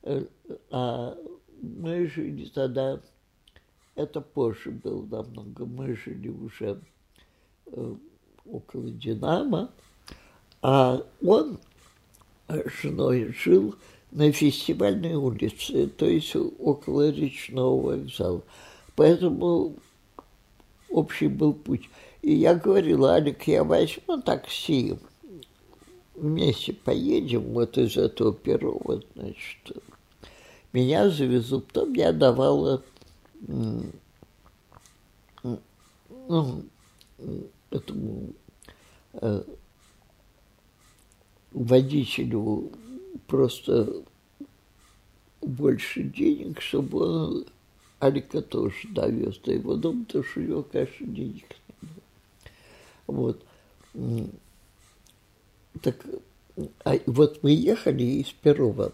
[0.07, 0.23] Э,
[0.71, 1.17] а
[1.61, 3.01] мы жили тогда,
[3.95, 6.79] это позже было намного, мы жили уже
[7.65, 7.95] э,
[8.45, 9.69] около Динамо,
[10.61, 11.59] а он
[12.47, 13.75] с женой жил
[14.11, 18.41] на фестивальной улице, то есть около речного вокзала.
[18.95, 19.75] Поэтому
[20.89, 21.89] общий был путь.
[22.21, 24.97] И я говорила, Алик, я возьму такси,
[26.15, 29.83] вместе поедем вот из этого первого, значит,
[30.73, 31.67] меня завезут.
[31.67, 32.83] Потом я давала
[36.27, 36.63] ну,
[37.69, 38.33] этому
[39.13, 39.43] э,
[41.51, 42.71] водителю
[43.27, 44.03] просто
[45.41, 47.45] больше денег, чтобы он
[47.99, 51.45] Алика тоже довез до его дома, потому что у него, конечно, денег
[51.81, 52.03] не было.
[53.07, 53.43] Вот.
[55.81, 56.05] Так,
[56.83, 58.91] а вот мы ехали из Перова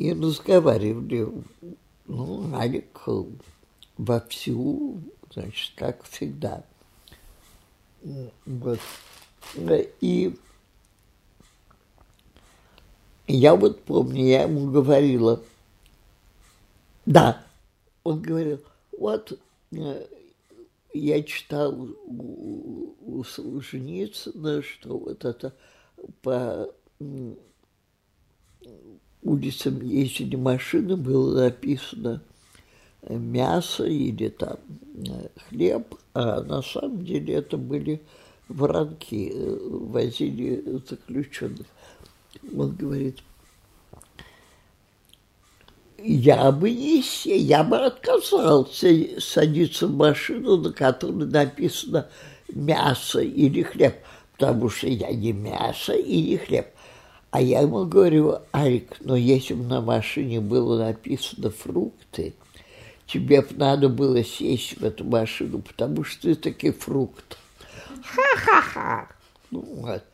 [0.00, 1.28] и разговаривали.
[2.06, 3.02] Ну, Алик
[3.98, 4.98] вовсю,
[5.30, 6.64] значит, как всегда.
[8.46, 8.80] Вот.
[10.00, 10.34] И
[13.26, 15.42] я вот помню, я ему говорила,
[17.04, 17.44] да,
[18.02, 18.62] он говорил,
[18.98, 19.38] вот
[19.72, 20.06] э,
[20.94, 21.74] я читал
[22.06, 25.54] у Солженицына, что вот это
[26.22, 26.72] по
[29.22, 32.22] улицам ездили машины, было написано
[33.08, 34.56] мясо или там
[34.94, 38.00] э, хлеб, а на самом деле это были
[38.48, 41.66] воронки, э, возили заключенных
[42.56, 43.18] он говорит,
[45.98, 52.08] я бы не я бы отказался садиться в машину, на которой написано
[52.48, 53.96] мясо или хлеб,
[54.32, 56.68] потому что я не мясо и не хлеб.
[57.30, 62.34] А я ему говорю, Алик, но если бы на машине было написано фрукты,
[63.06, 67.38] тебе бы надо было сесть в эту машину, потому что ты таки фрукт.
[68.02, 69.08] Ха-ха-ха.
[69.50, 70.04] Ну вот.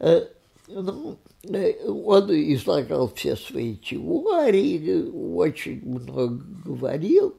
[0.00, 0.26] Э,
[0.66, 7.36] ну, Э, он излагал все свои теории, очень много говорил.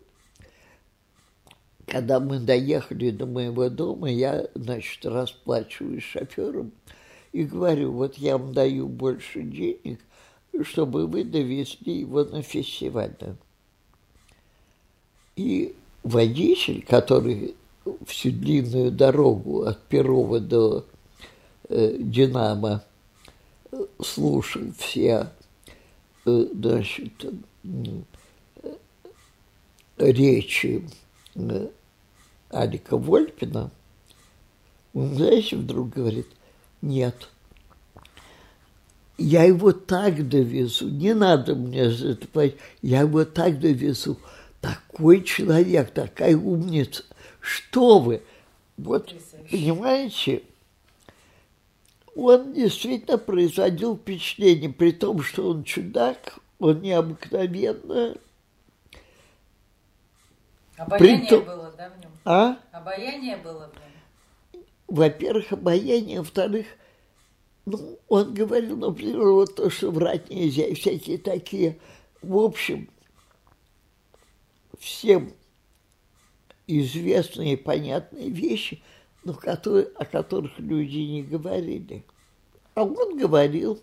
[1.87, 6.71] Когда мы доехали до моего дома, я, значит, расплачиваюсь шофером
[7.33, 9.99] и говорю, вот я вам даю больше денег,
[10.61, 13.15] чтобы вы довезли его на фестиваль.
[15.35, 17.55] И водитель, который
[18.05, 20.85] всю длинную дорогу от Перова до
[21.69, 22.83] э, Динамо
[23.99, 25.31] слушал все,
[26.25, 27.25] э, значит,
[29.97, 30.87] речи
[31.33, 31.67] э,
[32.49, 33.71] Алика Вольпина,
[34.93, 36.27] он, знаете, вдруг говорит,
[36.83, 37.29] нет,
[39.17, 44.19] я его так довезу, не надо мне затупать, я его так довезу,
[44.59, 47.05] такой человек, такая умница,
[47.39, 48.21] что вы,
[48.75, 49.15] вот,
[49.49, 50.43] понимаете,
[52.15, 58.15] он действительно производил впечатление, при том, что он чудак, он необыкновенно...
[60.75, 61.45] Обаяние Притом...
[61.45, 62.11] было, да, в нем?
[62.25, 62.57] А?
[62.71, 63.92] Обаяние было в нем?
[64.87, 66.67] Во-первых, обаяние, во-вторых,
[67.65, 71.79] ну, он говорил, например, вот то, что врать нельзя, и всякие такие,
[72.21, 72.89] в общем,
[74.77, 75.31] всем
[76.67, 78.81] известные и понятные вещи,
[79.23, 82.03] но которые, о которых люди не говорили.
[82.75, 83.79] А он говорил,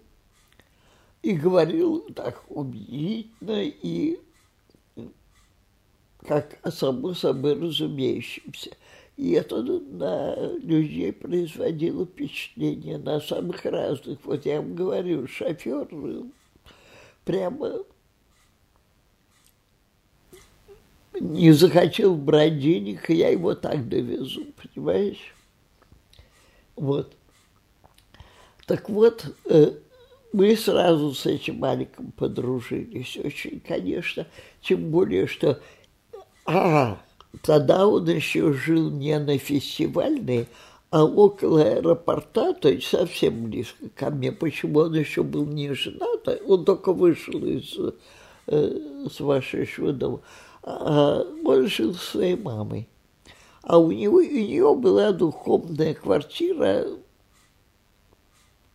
[1.22, 4.18] и говорил так убедительно и
[6.26, 8.76] как само собой разумеющимся.
[9.20, 14.18] И это на людей производило впечатление, на самых разных.
[14.24, 15.86] Вот я вам говорю, шофер
[17.26, 17.84] прямо
[21.20, 25.34] не захотел брать денег, и я его так довезу, понимаешь?
[26.76, 27.14] Вот.
[28.64, 29.74] Так вот, э,
[30.32, 34.26] мы сразу с этим Маликом подружились очень, конечно,
[34.62, 35.60] тем более, что...
[36.46, 37.02] А,
[37.42, 40.46] тогда он еще жил не на фестивальной,
[40.90, 44.32] а около аэропорта, то есть совсем близко ко мне.
[44.32, 47.76] Почему он еще был не женат, он только вышел из
[48.46, 50.20] э, с вашей дома.
[50.62, 52.88] А он жил с своей мамой.
[53.62, 56.86] А у него у нее была двухкомнатная квартира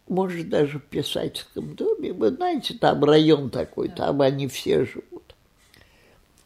[0.08, 2.14] может, даже в писательском доме.
[2.14, 5.35] Вы знаете, там район такой, там они все живут.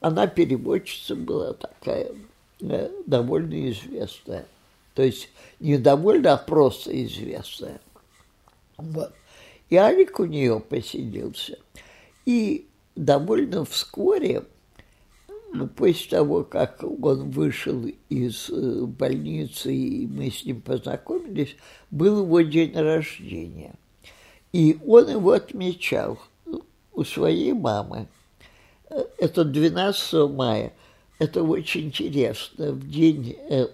[0.01, 2.11] Она переводчица была такая,
[2.61, 4.45] э, довольно известная.
[4.95, 5.29] То есть
[5.59, 7.79] не довольно, а просто известная.
[8.77, 9.13] Вот.
[9.69, 11.57] И Алик у нее поселился.
[12.25, 14.43] И довольно вскоре
[15.51, 21.55] ну, после того, как он вышел из э, больницы, и мы с ним познакомились,
[21.89, 23.73] был его день рождения.
[24.53, 26.19] И он его отмечал
[26.93, 28.07] у своей мамы.
[29.17, 30.73] Это 12 мая.
[31.19, 32.71] Это очень интересно.
[32.71, 33.67] В день, э,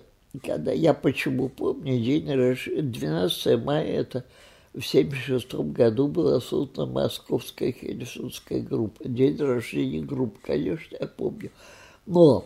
[0.43, 4.25] когда я почему помню, день рождения, 12 мая, это
[4.73, 9.07] в 1976 году была создана Московская Хельсинская группа.
[9.07, 11.51] День рождения группы, конечно, я помню.
[12.05, 12.45] Но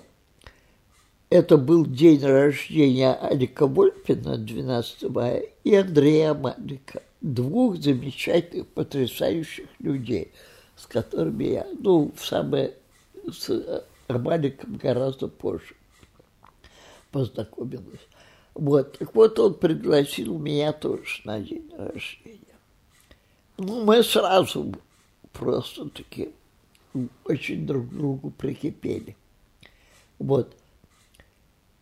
[1.30, 10.32] это был день рождения Алика Вольпина 12 мая и Андрея Малика, двух замечательных, потрясающих людей,
[10.80, 12.74] с которыми я, ну, в самое,
[13.30, 15.76] с Маликом гораздо позже
[17.12, 18.08] познакомилась.
[18.54, 22.40] Вот, так вот он пригласил меня тоже на день рождения.
[23.58, 24.74] Ну, мы сразу
[25.34, 26.32] просто-таки
[27.26, 29.18] очень друг к другу прикипели.
[30.18, 30.56] Вот.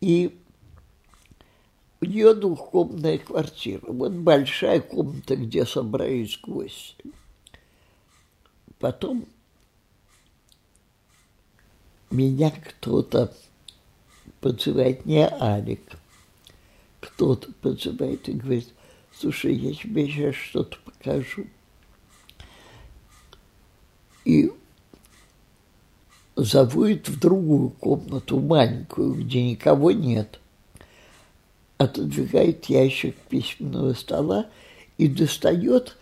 [0.02, 0.38] И
[2.02, 3.92] у нее двухкомнатная квартира.
[3.92, 7.06] Вот большая комната, где собрались гости.
[8.80, 9.26] Потом
[12.12, 13.34] меня кто-то
[14.40, 15.82] подзывает, не Алик,
[17.00, 18.74] кто-то подзывает и говорит,
[19.14, 21.48] слушай, я тебе сейчас что-то покажу.
[24.26, 24.52] И
[26.36, 30.40] зовут в другую комнату, маленькую, где никого нет.
[31.78, 34.50] Отодвигает ящик письменного стола
[34.98, 35.98] и достает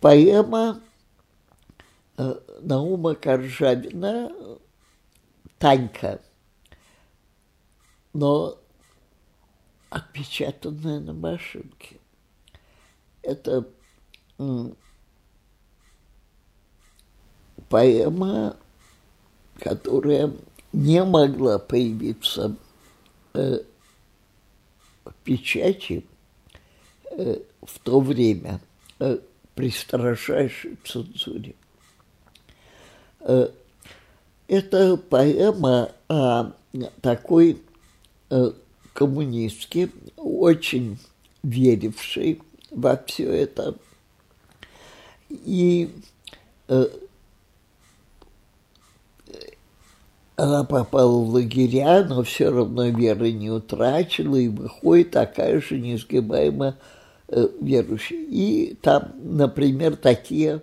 [0.00, 0.80] поэма
[2.18, 4.32] Наума Коржавина
[5.58, 6.20] «Танька»,
[8.12, 8.58] но
[9.90, 11.98] отпечатанная на машинке.
[13.22, 13.68] Это
[17.68, 18.56] поэма,
[19.58, 20.32] которая
[20.72, 22.56] не могла появиться
[23.34, 23.60] э,
[25.04, 26.04] в печати
[27.10, 28.60] э, в то время
[28.98, 29.18] э,
[29.54, 31.54] при строжайшей цензуре.
[33.28, 33.50] Э,
[34.48, 36.52] это поэма о
[37.02, 37.60] такой
[38.30, 38.50] э,
[38.94, 40.98] коммунистке, очень
[41.42, 43.74] верившей во все это.
[45.28, 45.90] И
[46.68, 46.86] э,
[50.36, 56.76] она попала в лагеря, но все равно веры не утратила и выходит такая же несгибаемая
[57.28, 58.24] э, верующая.
[58.30, 60.62] И там, например, такие,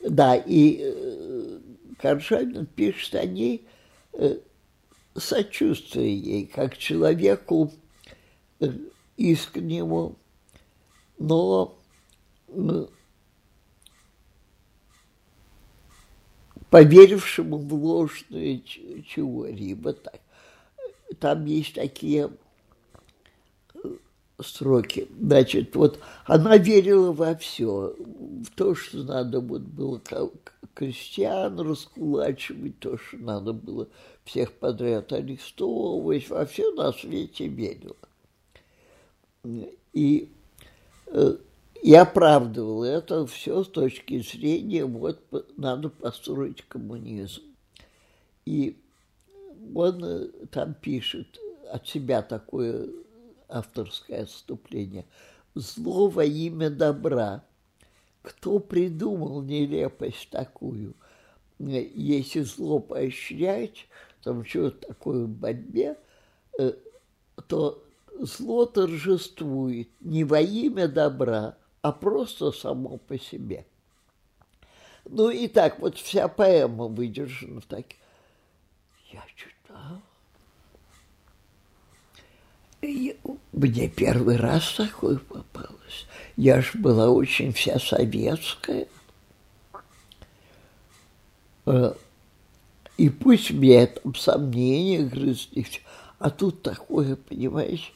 [0.00, 0.87] да, и
[1.98, 3.66] э, Коржавин пишет о ней
[4.12, 4.38] э,
[5.14, 7.72] сочувствие ей, как человеку
[8.60, 8.72] э,
[9.16, 10.16] искреннему,
[11.18, 11.78] но
[12.48, 12.88] ну,
[16.70, 18.58] поверившему в ложные
[19.14, 19.74] теории.
[19.74, 20.20] Вот так.
[21.20, 22.30] Там есть такие
[24.40, 25.08] строки.
[25.20, 30.00] Значит, вот она верила во все, в то, что надо вот было
[30.74, 33.88] крестьян раскулачивать, то, что надо было
[34.24, 37.96] всех подряд арестовывать, во все на свете верила.
[39.92, 40.30] И,
[41.06, 41.36] э,
[41.82, 45.20] и оправдывала это все с точки зрения, вот
[45.56, 47.42] надо построить коммунизм.
[48.44, 48.76] И
[49.74, 51.38] он э, там пишет
[51.70, 52.88] от себя такое
[53.48, 55.06] авторское отступление.
[55.54, 57.44] Зло во имя добра.
[58.22, 60.94] Кто придумал нелепость такую?
[61.58, 63.88] Если зло поощрять,
[64.22, 65.96] там что-то такое в борьбе,
[66.58, 66.72] э,
[67.48, 67.82] то
[68.20, 73.66] зло торжествует не во имя добра, а просто само по себе.
[75.04, 77.98] Ну и так вот вся поэма выдержана в таких.
[79.10, 80.02] Я читал.
[82.16, 86.06] И мне первый раз такое попалось.
[86.36, 88.86] Я ж была очень вся советская.
[91.66, 91.94] Э,
[92.96, 95.66] и пусть мне там сомнения грызли,
[96.18, 97.92] а тут такое, понимаешь,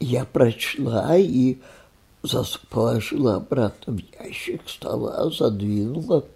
[0.00, 1.58] я прочла и
[2.70, 6.26] положила обратно в ящик стола, задвинула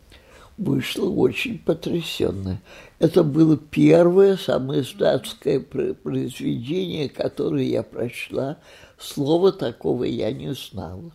[0.59, 2.61] вышла очень потрясенная.
[2.99, 8.59] Это было первое самое датское произведение, которое я прочла.
[8.99, 11.13] Слова такого я не знала.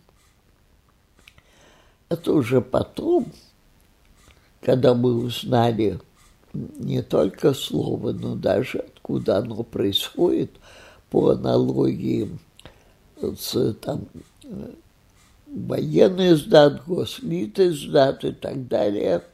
[2.08, 3.26] Это уже потом,
[4.62, 6.00] когда мы узнали
[6.54, 10.50] не только слово, но даже откуда оно происходит,
[11.10, 12.38] по аналогии
[13.20, 14.06] с там,
[15.46, 19.22] военный сдат, гослит сдат и так далее–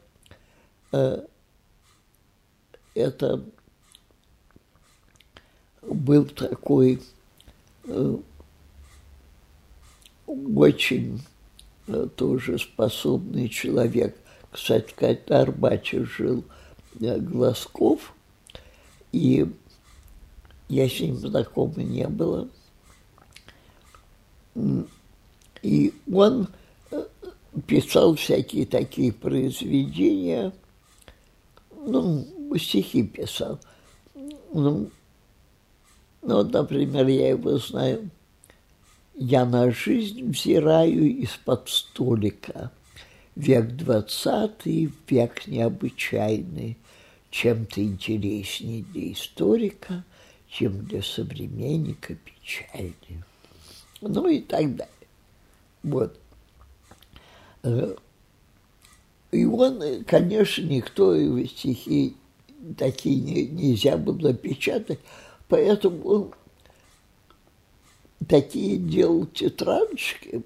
[2.93, 3.43] это
[5.81, 7.01] был такой
[7.85, 8.17] э,
[10.27, 11.21] очень
[11.87, 14.17] э, тоже способный человек.
[14.51, 16.43] Кстати, в Арбате жил
[16.93, 18.13] Глазков,
[19.11, 19.49] и
[20.67, 22.49] я с ним знакома не было.
[25.61, 26.49] И он
[27.65, 30.53] писал всякие такие произведения–
[31.85, 33.59] ну, стихи писал.
[34.53, 34.91] Ну,
[36.21, 38.09] ну, вот, например, я его знаю.
[39.15, 42.71] Я на жизнь взираю из-под столика.
[43.35, 46.77] Век двадцатый, век необычайный,
[47.29, 50.03] чем-то интереснее для историка,
[50.49, 53.23] чем для современника печальный.
[54.01, 54.93] Ну и так далее.
[55.83, 56.19] Вот.
[59.31, 62.15] Э, и он, конечно, никто его стихи
[62.77, 64.99] такие не, нельзя было печатать,
[65.47, 66.33] поэтому он
[68.27, 70.43] такие делал тетрадочки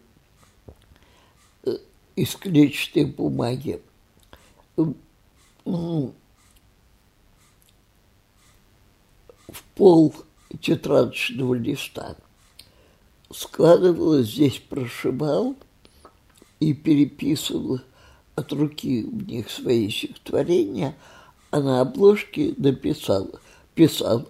[1.63, 1.77] э,
[2.15, 3.81] из клетчатой бумаги.
[5.65, 6.13] В
[9.75, 10.13] пол
[10.61, 12.15] тетрадочного листа
[13.31, 15.55] складывал, здесь прошивал
[16.59, 17.81] и переписывал
[18.35, 20.95] от руки в них свои стихотворения,
[21.51, 23.39] а на обложке написала,
[23.73, 24.25] писала,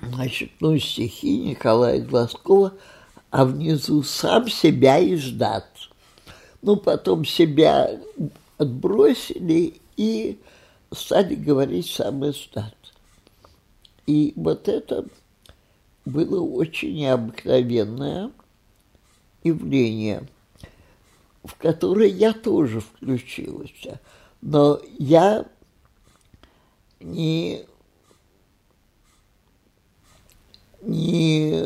[0.00, 2.74] значит, ну, стихи Николая Глазкова,
[3.30, 5.66] а внизу сам себя издат.
[6.60, 7.90] Ну, потом себя
[8.58, 10.38] отбросили и
[10.92, 12.76] стали говорить сам издат.
[14.06, 15.06] И вот это
[16.04, 18.30] было очень необыкновенное
[19.42, 20.28] явление–
[21.44, 23.72] в который я тоже включилась.
[24.40, 25.46] Но я
[27.00, 27.64] не,
[30.82, 31.64] не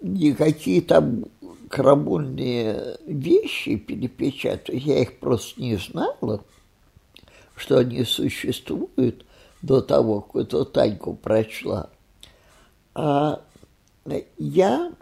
[0.00, 1.24] никакие там
[1.68, 6.44] крамольные вещи перепечатать, я их просто не знала,
[7.56, 9.24] что они существуют
[9.62, 11.90] до того, как эту Таньку прочла.
[12.94, 13.42] А
[14.38, 14.92] я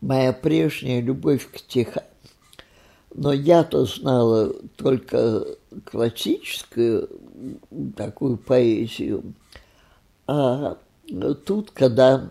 [0.00, 2.04] моя прежняя любовь к стихам.
[3.14, 5.44] Но я-то знала только
[5.84, 7.08] классическую
[7.96, 9.34] такую поэзию.
[10.26, 10.76] А
[11.46, 12.30] тут, когда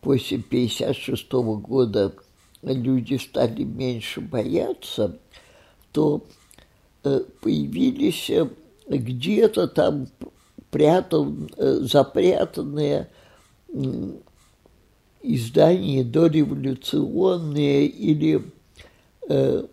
[0.00, 2.14] после 56 -го года
[2.62, 5.18] люди стали меньше бояться,
[5.92, 6.24] то
[7.04, 8.48] э, появились э,
[8.88, 10.08] где-то там
[10.70, 13.10] прятан, э, запрятанные
[15.24, 18.44] издания дореволюционные или
[19.28, 19.66] э,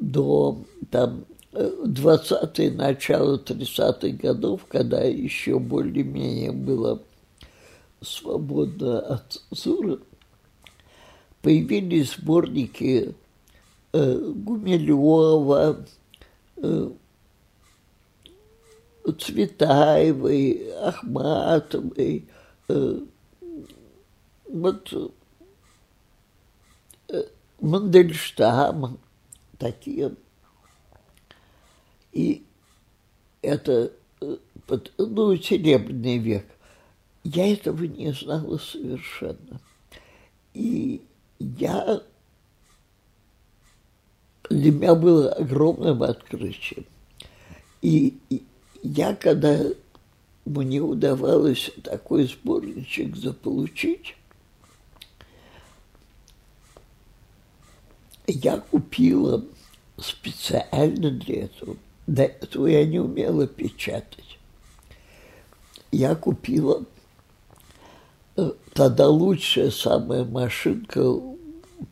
[0.00, 7.00] до там 20-е, начало 30-х годов, когда еще более-менее было
[8.00, 9.98] свободно от цензуры,
[11.42, 13.14] появились сборники
[13.92, 15.84] э, Гумилева,
[16.56, 16.90] э,
[19.18, 22.28] Цветаевой, Ахматовой,
[22.68, 23.00] э,
[24.52, 24.92] вот
[27.08, 27.22] э,
[27.60, 28.96] Мандельштама,
[29.58, 30.14] такие.
[32.12, 32.44] И
[33.42, 34.36] это, э,
[34.98, 36.46] ну, Серебряный век.
[37.22, 39.60] Я этого не знала совершенно.
[40.54, 41.02] И
[41.38, 42.02] я
[44.48, 46.86] для меня было огромным открытием.
[47.82, 48.42] И, и
[48.82, 49.58] я, когда
[50.44, 54.16] мне удавалось такой сборничек заполучить,
[58.30, 59.44] я купила
[59.98, 61.76] специально для этого.
[62.06, 64.38] До этого я не умела печатать.
[65.92, 66.84] Я купила
[68.36, 71.20] э, тогда лучшая самая машинка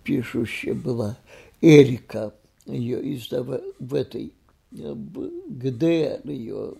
[0.05, 1.18] пишущая была
[1.61, 2.34] Эрика.
[2.66, 4.32] Ее издавали в этой
[4.72, 6.74] э, ГДР ее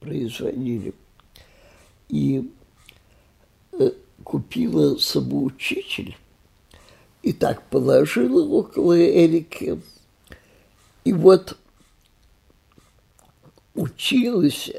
[0.00, 0.94] производили.
[2.08, 2.50] И
[3.72, 3.90] э,
[4.22, 6.16] купила самоучитель
[7.24, 9.80] и так положила около Эрики.
[11.04, 11.56] И вот
[13.74, 14.70] училась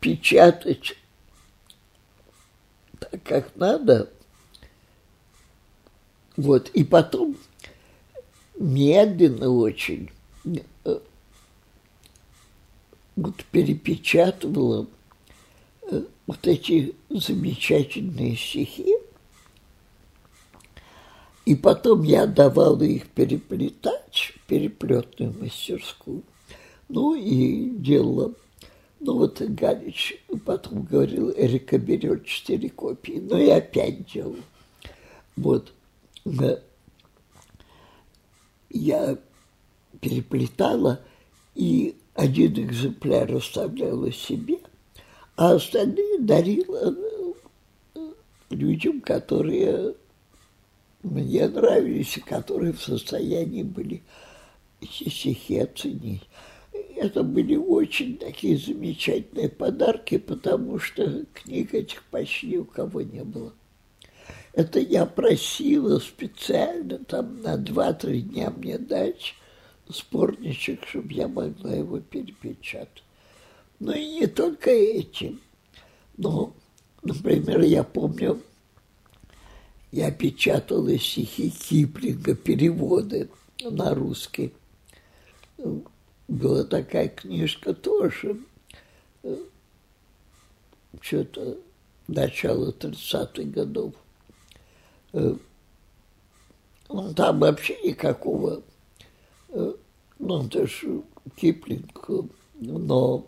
[0.00, 0.98] печатать
[2.98, 4.12] так, как надо.
[6.36, 7.38] Вот, и потом
[8.58, 10.10] медленно очень
[10.84, 11.00] э,
[13.16, 14.86] вот перепечатывала
[15.90, 18.94] э, вот эти замечательные стихи.
[21.50, 26.22] И потом я давала их переплетать в переплетную мастерскую.
[26.88, 28.34] Ну и делала.
[29.00, 33.20] Ну вот Галич потом говорил, Эрика берет четыре копии.
[33.20, 34.36] Ну и опять делал.
[35.34, 35.72] Вот.
[38.68, 39.18] Я
[40.00, 41.00] переплетала,
[41.56, 44.58] и один экземпляр оставляла себе,
[45.34, 46.94] а остальные дарила
[47.96, 48.12] э,
[48.50, 49.96] людям, которые
[51.02, 54.02] мне нравились, которые в состоянии были
[54.82, 56.28] стихи оценить.
[56.96, 63.52] Это были очень такие замечательные подарки, потому что книг этих почти у кого не было.
[64.52, 69.34] Это я просила специально там на два-три дня мне дать
[69.88, 73.02] сборничек, чтобы я могла его перепечатать.
[73.78, 75.40] Но и не только этим.
[76.16, 76.52] Но,
[77.02, 78.40] например, я помню,
[79.92, 83.28] я печатала стихи Киплинга, переводы
[83.60, 84.52] на русский.
[86.28, 88.38] Была такая книжка тоже,
[91.00, 91.58] что-то
[92.06, 93.94] начало 30-х годов.
[95.12, 95.38] Ну,
[97.14, 98.62] там вообще никакого,
[99.48, 101.02] ну, это же
[101.36, 102.10] Киплинг,
[102.54, 103.26] но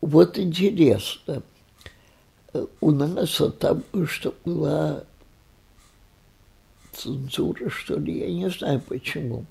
[0.00, 1.42] вот интересно–
[2.80, 5.04] у нас там что была
[6.92, 9.44] цензура, что ли, я не знаю почему.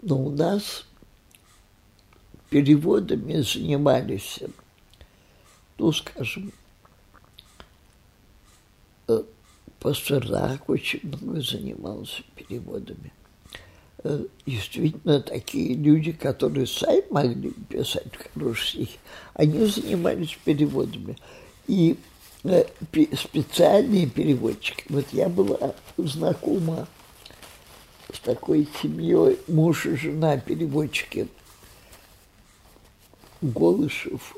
[0.00, 0.86] Но у нас
[2.50, 4.40] переводами занимались,
[5.78, 6.52] ну, скажем,
[9.08, 9.22] э,
[9.80, 13.12] Пастернак очень много занимался переводами.
[14.04, 18.88] Э, действительно, такие люди, которые сами могли писать хорошие
[19.34, 21.16] они занимались переводами.
[21.68, 21.96] И
[22.42, 24.84] Специальные переводчики.
[24.88, 26.88] Вот я была знакома
[28.12, 31.28] с такой семьей, муж и жена переводчики.
[33.40, 34.36] Голышев,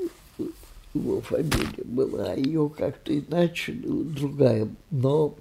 [0.92, 5.34] его фамилия была, а ее как-то иначе, другая, но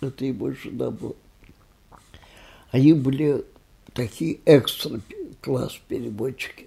[0.00, 1.14] это его жена была.
[2.70, 3.44] Они были
[3.92, 5.00] такие экстра
[5.40, 6.66] класс переводчики.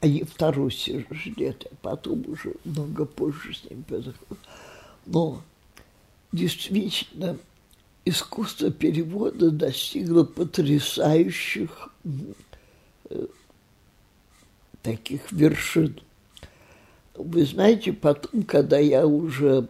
[0.00, 4.36] Они в Тарусе жили, а потом уже много позже с ним переехал.
[5.06, 5.42] Но
[6.32, 7.36] действительно
[8.04, 11.90] искусство перевода достигло потрясающих
[13.10, 13.26] э,
[14.82, 16.00] таких вершин.
[17.14, 19.68] Вы знаете, потом, когда я уже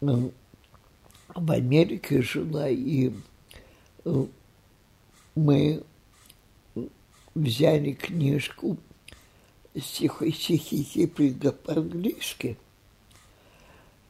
[0.00, 0.30] э,
[1.34, 3.12] в Америке жила, и
[4.04, 4.24] э,
[5.34, 5.82] мы
[7.34, 8.76] взяли книжку
[9.78, 12.56] стихи, стихи Киплинга по-английски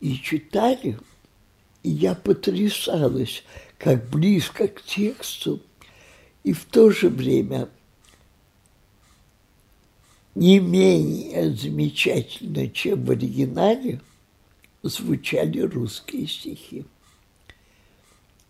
[0.00, 0.98] и читали,
[1.82, 3.44] и я потрясалась,
[3.78, 5.60] как близко к тексту,
[6.42, 7.68] и в то же время
[10.34, 14.00] не менее замечательно, чем в оригинале,
[14.82, 16.84] звучали русские стихи.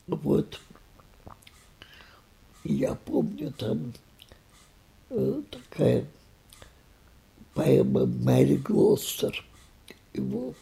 [0.06, 0.61] Вот.
[2.62, 3.92] Я помню там
[5.08, 6.06] э, такая
[7.55, 9.44] поэма Мэри Глостер.
[10.12, 10.55] Его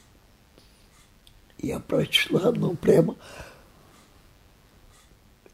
[1.59, 3.16] я прочла, ну прямо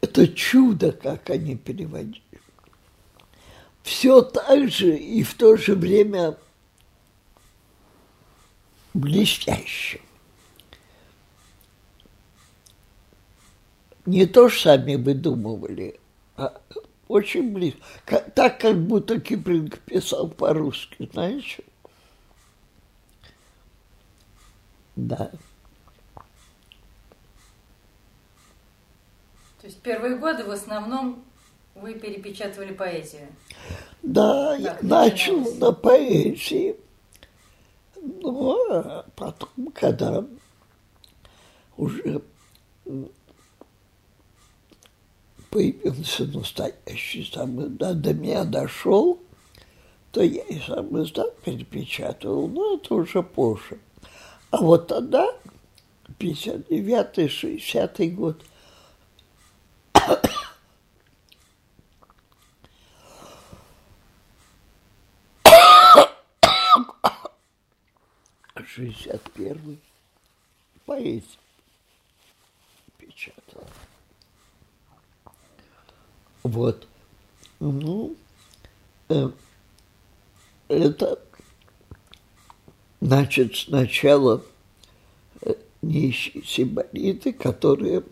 [0.01, 2.23] это чудо, как они переводили.
[3.83, 6.37] Все так же и в то же время
[8.93, 10.01] блестяще.
[14.07, 15.99] Не то, что сами выдумывали,
[16.37, 16.61] а
[17.09, 18.21] очень близко.
[18.35, 21.65] Так, как будто Киплинг писал по-русски, знаете?
[24.97, 25.31] Да.
[29.61, 31.25] То есть первые годы в основном
[31.75, 33.29] вы перепечатывали поэзию?
[34.03, 36.77] Да, я начал на поэзии.
[37.97, 40.25] Ну, а потом, когда
[41.77, 42.23] уже
[45.55, 49.23] появился настоящий сам да, до меня дошел,
[50.11, 53.79] то я и сам издат перепечатывал, но это уже позже.
[54.51, 55.33] А вот тогда,
[56.19, 58.45] 59-й, 60-й год–
[68.67, 69.79] Шестьдесят первый
[70.85, 71.39] поэзия
[72.99, 73.63] печатал.
[76.45, 76.87] Вот.
[77.59, 78.15] Ну,
[79.09, 79.31] э,
[80.69, 81.19] это,
[83.01, 84.45] значит, сначала
[85.41, 88.05] э, нищие сибариты, которые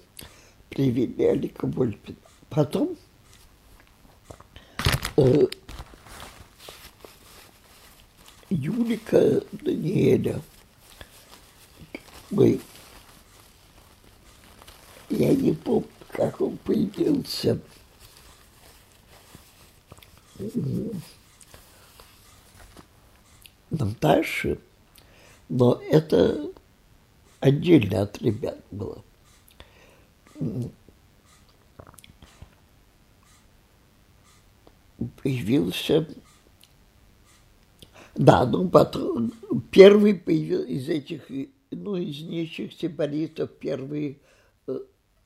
[0.71, 2.17] привели Алика Вольпина.
[2.49, 2.97] Потом
[5.19, 5.47] э,
[8.49, 10.41] Юлика Даниэля
[12.31, 12.59] мы
[15.11, 17.61] я не помню, как он появился.
[23.71, 24.59] Наташи,
[25.49, 26.51] но это
[27.41, 29.03] отдельно от ребят было
[35.23, 36.09] появился,
[38.15, 39.33] да, ну потом,
[39.71, 41.29] первый появился из этих,
[41.71, 44.21] ну, из нищих сепаратистов, первый
[44.67, 44.79] э,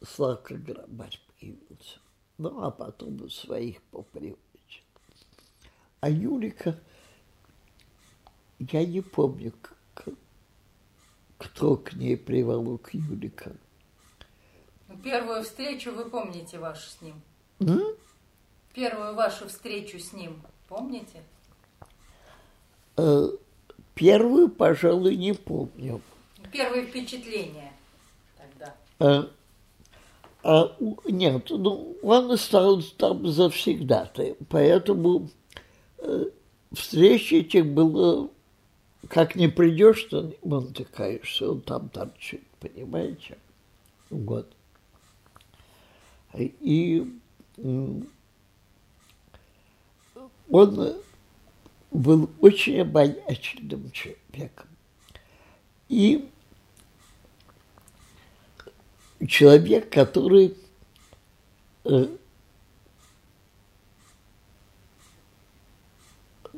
[0.03, 1.99] Славка Грабарь появился.
[2.39, 4.45] Ну, а потом своих по привычке.
[6.01, 6.78] А Юлика,
[8.59, 9.53] я не помню,
[11.38, 13.53] кто к ней приволок Юлика.
[15.03, 17.20] Первую встречу вы помните вашу с ним?
[17.61, 17.82] М?
[18.72, 21.22] Первую вашу встречу с ним помните?
[22.97, 23.28] Э,
[23.94, 26.01] первую, пожалуй, не помню.
[26.53, 27.72] Первые впечатления
[28.36, 28.74] тогда.
[28.99, 29.28] А,
[30.42, 30.76] а,
[31.07, 35.28] нет, ну, он стал там завсегдатой, поэтому
[36.07, 36.30] э,
[36.72, 38.30] встречи этих было,
[39.09, 43.38] как не придешь, то он такаешься, он там торчит, понимаете?
[44.11, 44.52] Вот.
[46.34, 47.18] И
[50.48, 50.96] он
[51.90, 54.68] был очень обаятельным человеком.
[55.88, 56.28] И
[59.26, 60.57] человек, который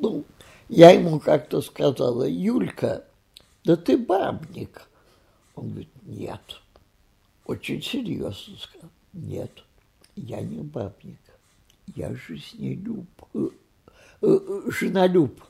[0.01, 0.25] ну,
[0.67, 3.05] я ему как-то сказала, Юлька,
[3.63, 4.87] да ты бабник.
[5.55, 6.61] Он говорит, нет.
[7.45, 9.51] Очень серьезно сказал, нет
[10.27, 11.19] я не бабник,
[11.95, 13.49] я жизнелюб, э,
[14.21, 15.41] э, женолюб.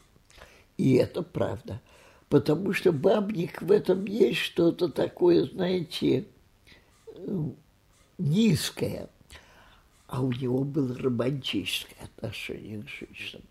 [0.77, 1.81] И это правда.
[2.29, 6.25] Потому что бабник в этом есть что-то такое, знаете,
[7.07, 7.49] э,
[8.17, 9.09] низкое.
[10.07, 13.43] А у него было романтическое отношение к женщинам.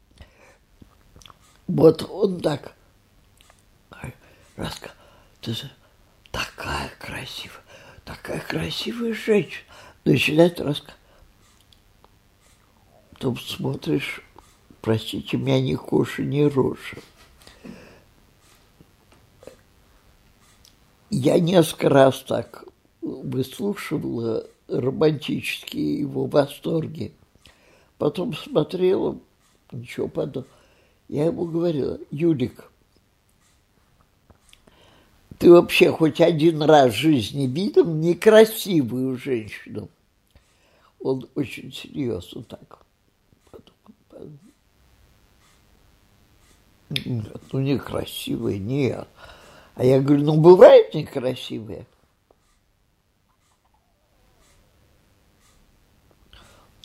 [1.68, 2.74] Вот он так
[4.56, 4.96] рассказывал,
[6.32, 7.62] такая красивая,
[8.04, 9.64] такая красивая женщина.
[10.04, 10.98] Начинает рассказывать
[13.18, 14.22] потом смотришь,
[14.80, 16.98] простите меня, ни коши, ни рожи.
[21.10, 22.64] Я несколько раз так
[23.02, 27.12] выслушивала романтические его восторги.
[27.96, 29.18] Потом смотрела,
[29.72, 30.57] ничего подобного.
[31.08, 32.70] Я ему говорила, Юлик,
[35.38, 39.88] ты вообще хоть один раз в жизни видел некрасивую женщину?
[41.00, 42.84] Он очень серьезно так.
[46.90, 49.08] Нет, ну некрасивые, нет.
[49.74, 51.86] А я говорю, ну бывают некрасивые.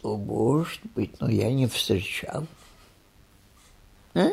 [0.04, 2.46] Ну, может быть, но я не встречал.
[4.14, 4.32] А?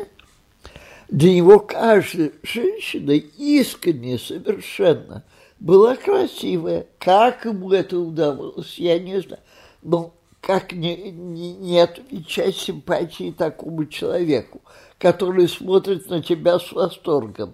[1.09, 5.23] Для него каждая женщина искренне совершенно
[5.59, 6.87] была красивая.
[6.99, 9.41] Как ему это удавалось, я не знаю.
[9.81, 14.61] Но как не, не, не отвечать симпатии такому человеку,
[14.97, 17.53] который смотрит на тебя с восторгом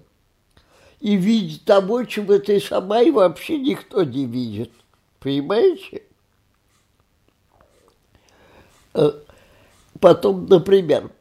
[0.99, 4.71] и видит того, чего ты сама и вообще никто не видит.
[5.19, 6.03] Понимаете?
[8.93, 9.11] Э,
[9.99, 11.11] потом, например,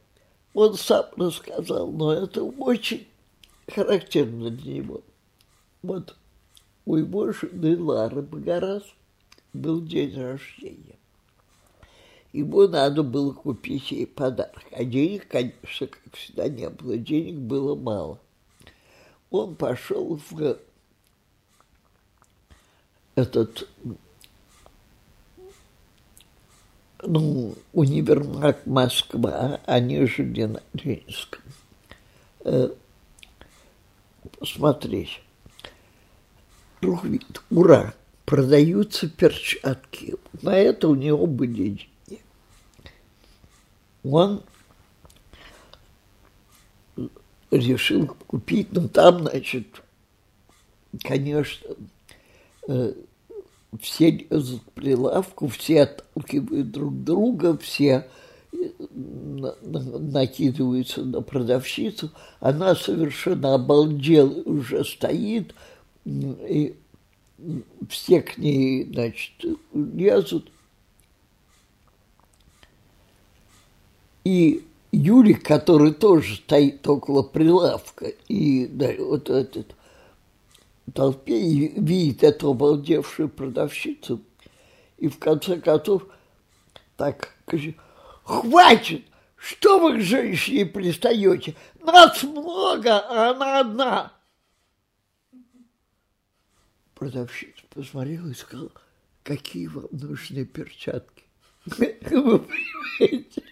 [0.56, 3.06] он сам рассказал, но это очень
[3.68, 5.02] характерно для него.
[5.82, 6.16] Вот
[6.86, 8.82] у его жены Лары Багарас
[9.52, 10.96] был день рождения.
[12.32, 14.62] Ему надо было купить ей подарок.
[14.72, 16.96] А денег, конечно, как всегда, не было.
[16.96, 18.18] Денег было мало.
[19.30, 20.58] Он пошел в
[23.14, 23.68] этот
[27.02, 31.42] ну, универмаг Москва, они жили на Ленинском.
[32.44, 32.70] Э,
[34.38, 35.20] посмотреть.
[36.80, 37.94] Вдруг видит, ура,
[38.24, 40.14] продаются перчатки.
[40.42, 41.88] На это у него были деньги
[44.12, 44.42] он
[47.50, 49.82] решил купить, ну там, значит,
[51.02, 51.68] конечно,
[52.68, 52.92] э,
[53.80, 58.08] все лезут прилавку, все отталкивают друг друга, все
[58.52, 58.56] э,
[59.62, 62.10] накидываются на продавщицу,
[62.40, 65.54] она совершенно обалдела, уже стоит,
[66.04, 66.76] и
[67.88, 69.32] все к ней, значит,
[69.72, 70.50] лезут.
[74.24, 79.75] И Юрий, который тоже стоит около прилавка, и да, вот этот
[80.94, 84.22] толпе и видит эту обалдевшую продавщицу,
[84.96, 86.06] и в конце концов
[86.96, 87.76] так говорит,
[88.24, 89.04] хватит,
[89.36, 91.54] что вы к женщине пристаете?
[91.82, 94.12] Нас много, а она одна.
[96.94, 98.70] Продавщица посмотрела и сказала,
[99.22, 101.24] какие вам нужны перчатки.
[101.66, 103.42] Вы понимаете?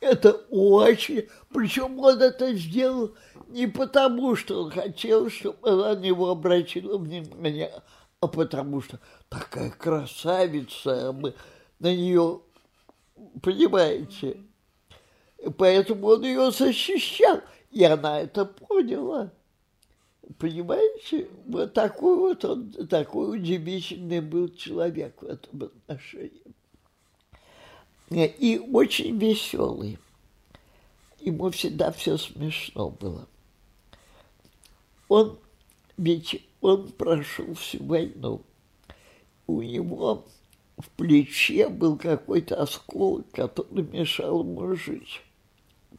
[0.00, 1.28] Это очень...
[1.52, 3.14] Причем он это сделал
[3.54, 7.70] не потому, что он хотел, чтобы она на него обратила внимание,
[8.20, 8.98] а потому что
[9.28, 11.34] такая красавица, мы
[11.78, 12.40] на нее,
[13.42, 14.38] понимаете,
[15.56, 19.30] поэтому он ее защищал, и она это поняла.
[20.38, 26.42] Понимаете, вот такой вот он, такой удивительный был человек в этом отношении
[28.10, 29.98] и очень веселый.
[31.20, 33.28] Ему всегда все смешно было.
[35.08, 35.38] Он,
[35.96, 38.42] ведь он прошел всю войну.
[39.46, 40.24] У него
[40.78, 45.20] в плече был какой-то осколок, который мешал ему жить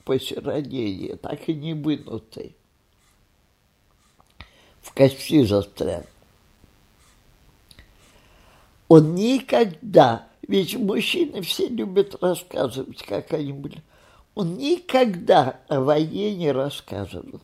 [0.04, 2.56] после ранения, так и не вынутый.
[4.82, 6.06] В кости застрял.
[8.88, 13.82] Он никогда ведь мужчины все любят рассказывать, как они были.
[14.36, 17.42] Он никогда о войне не рассказывал.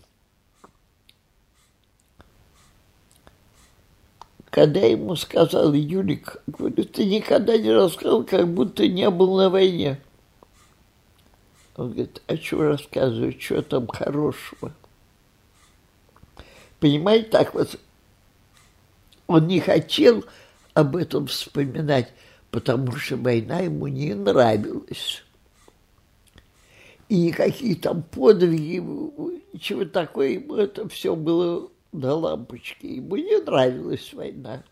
[4.52, 10.00] Когда ему сказал Юлик, говорю, ты никогда не рассказывал, как будто не был на войне.
[11.76, 14.74] Он говорит, а что рассказывать, что там хорошего?
[16.80, 17.80] Понимаете, так вот,
[19.26, 20.24] он не хотел
[20.74, 22.14] об этом вспоминать
[22.52, 25.24] потому что война ему не нравилась.
[27.10, 28.84] И какие там подвиги,
[29.60, 32.96] чего такое, ему это все было на лампочке.
[32.96, 34.64] Ему не нравилась война.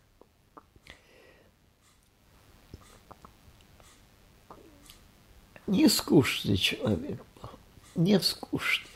[5.67, 7.49] Не скучный человек был,
[7.95, 8.87] не скучный.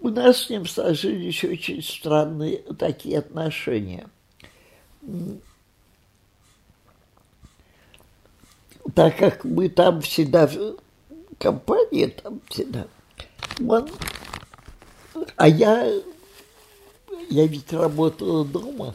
[0.00, 4.08] У нас с ним сложились очень странные такие отношения
[8.94, 10.50] так как мы там всегда,
[11.38, 12.86] компания там всегда,
[13.64, 13.88] он,
[15.36, 15.88] а я,
[17.30, 18.94] я ведь работала дома,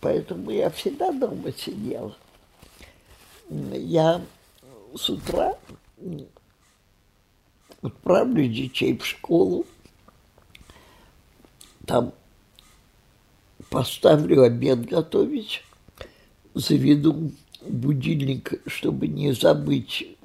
[0.00, 2.16] поэтому я всегда дома сидела.
[3.50, 4.22] Я
[4.94, 5.58] с утра
[7.82, 9.66] отправлю детей в школу,
[11.86, 12.12] там
[13.70, 15.62] поставлю обед готовить,
[16.54, 17.32] заведу
[17.62, 20.16] будильник, чтобы не забыть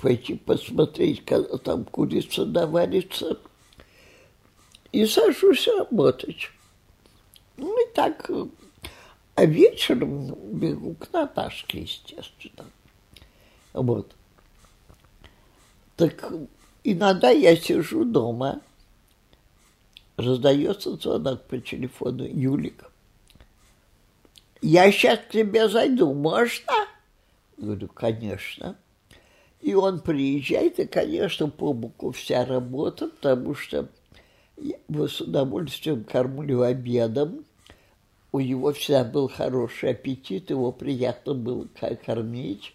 [0.00, 3.38] пойти посмотреть, когда там курица доварится,
[4.94, 6.50] и сажусь работать.
[7.56, 8.30] Ну и так,
[9.34, 12.70] а вечером бегу к Наташке, естественно.
[13.72, 14.14] Вот.
[15.96, 16.32] Так
[16.84, 18.60] иногда я сижу дома,
[20.16, 22.88] раздается звонок по телефону, Юлик,
[24.62, 26.72] я сейчас к тебе зайду, можно?
[27.56, 28.76] Говорю, конечно.
[29.60, 33.88] И он приезжает, и, конечно, по боку вся работа, потому что
[34.56, 37.44] его с удовольствием кормлю обедом.
[38.32, 41.66] У него всегда был хороший аппетит, его приятно было
[42.04, 42.74] кормить.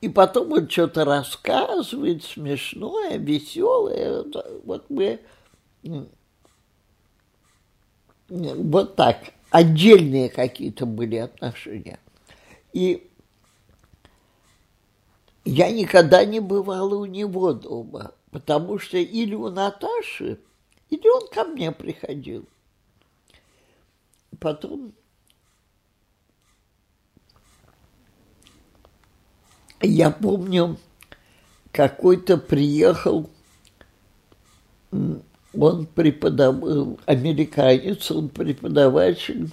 [0.00, 4.24] И потом он что-то рассказывает смешное, веселое.
[4.64, 5.20] Вот мы
[8.28, 11.98] вот так, отдельные какие-то были отношения.
[12.72, 13.10] И
[15.44, 20.38] я никогда не бывала у него дома, потому что или у Наташи,
[20.88, 22.48] или он ко мне приходил.
[24.38, 24.92] Потом
[29.82, 30.78] я помню,
[31.72, 33.30] какой-то приехал,
[34.92, 39.50] он преподавал, американец, он преподаватель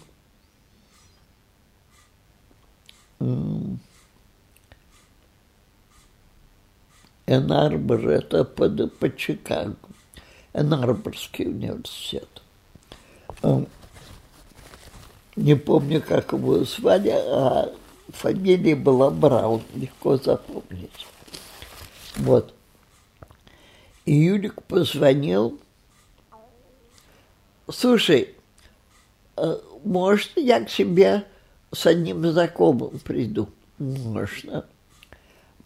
[7.27, 9.75] Энарбор, это под, под Чикаго,
[10.53, 12.41] Энарборский университет.
[15.35, 17.71] Не помню, как его звали, а
[18.09, 21.05] фамилия была Браун, легко запомнить.
[22.15, 22.53] Вот.
[24.05, 25.59] И Юлик позвонил.
[27.69, 28.35] Слушай,
[29.35, 31.25] э, может, я к тебе
[31.71, 33.49] с одним знакомым приду?
[33.77, 34.65] Можно.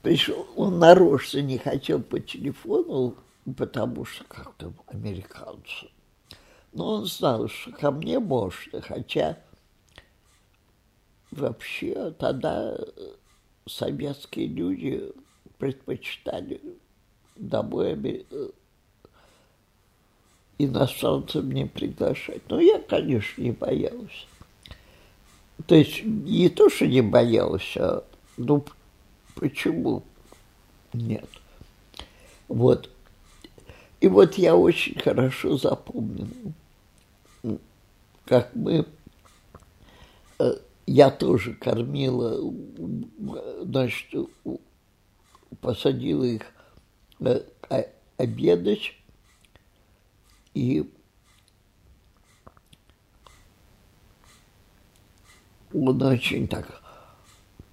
[0.02, 3.16] Пришел, он нарочно не хотел по телефону,
[3.56, 5.90] потому что как-то американцы.
[6.74, 9.38] Но он знал, что ко мне можно, хотя
[11.30, 12.78] вообще тогда
[13.68, 15.12] советские люди
[15.58, 16.62] предпочитали
[17.36, 18.50] домой э,
[20.58, 22.42] иностранцев не приглашать.
[22.50, 24.28] Но я, конечно, не боялась.
[25.68, 28.04] То есть не то, что не боялась, а
[28.38, 28.66] ну
[29.36, 30.04] почему
[30.94, 31.30] нет.
[32.48, 32.90] Вот.
[34.00, 36.28] И вот я очень хорошо запомнил,
[38.26, 38.86] как мы
[40.40, 40.54] э,
[40.88, 42.54] я тоже кормила,
[43.62, 44.14] значит,
[45.62, 46.44] посадила их
[47.20, 47.44] э,
[48.18, 48.96] обедать,
[50.54, 50.92] и
[55.74, 56.81] он очень так,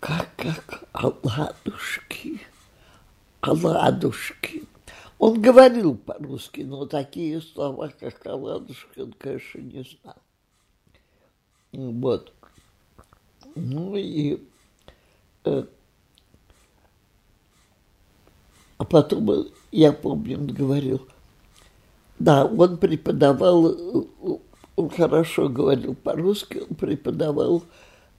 [0.00, 2.40] как, как оладушки,
[3.40, 4.64] оладушки.
[5.18, 10.16] Он говорил по-русски, но такие слова, как оладушки, он, конечно, не знал.
[11.72, 12.32] Вот.
[13.54, 14.40] Ну и
[15.44, 15.64] э,
[18.76, 21.06] а потом я помню, он говорил,
[22.20, 23.76] да, он преподавал,
[24.76, 27.64] он хорошо говорил по-русски, он преподавал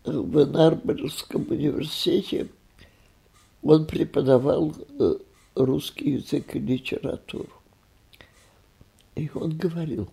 [0.09, 2.49] в Нарборском университете,
[3.61, 5.15] он преподавал э,
[5.55, 7.49] русский язык и литературу.
[9.15, 10.09] И он говорил,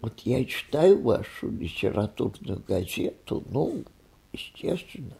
[0.00, 3.84] вот я читаю вашу литературную газету, ну,
[4.32, 5.16] естественно,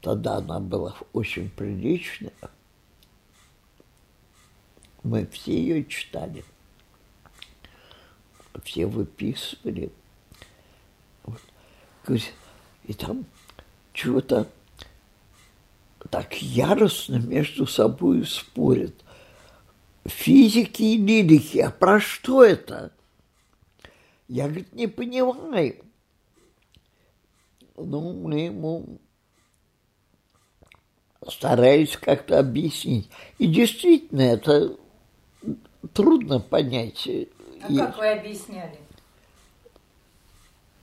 [0.00, 2.32] тогда она была очень приличная.
[5.02, 6.44] Мы все ее читали,
[8.64, 9.92] все выписывали.
[12.06, 12.20] Вот.
[12.84, 13.24] И там
[13.92, 14.48] чего-то
[16.10, 18.94] так яростно между собой спорят.
[20.06, 22.92] Физики и лирики, а про что это?
[24.28, 25.76] Я, говорит, не понимаю.
[27.76, 28.98] Ну, мы ему
[31.28, 33.10] стараюсь как-то объяснить.
[33.38, 34.76] И действительно, это
[35.92, 37.06] трудно понять.
[37.06, 37.76] А и...
[37.76, 38.78] как вы объясняли?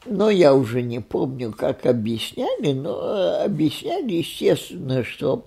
[0.09, 5.45] Ну, я уже не помню, как объясняли, но объясняли, естественно, что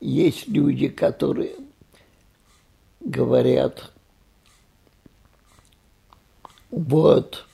[0.00, 1.54] есть люди, которые
[2.98, 3.92] говорят,
[6.70, 7.46] вот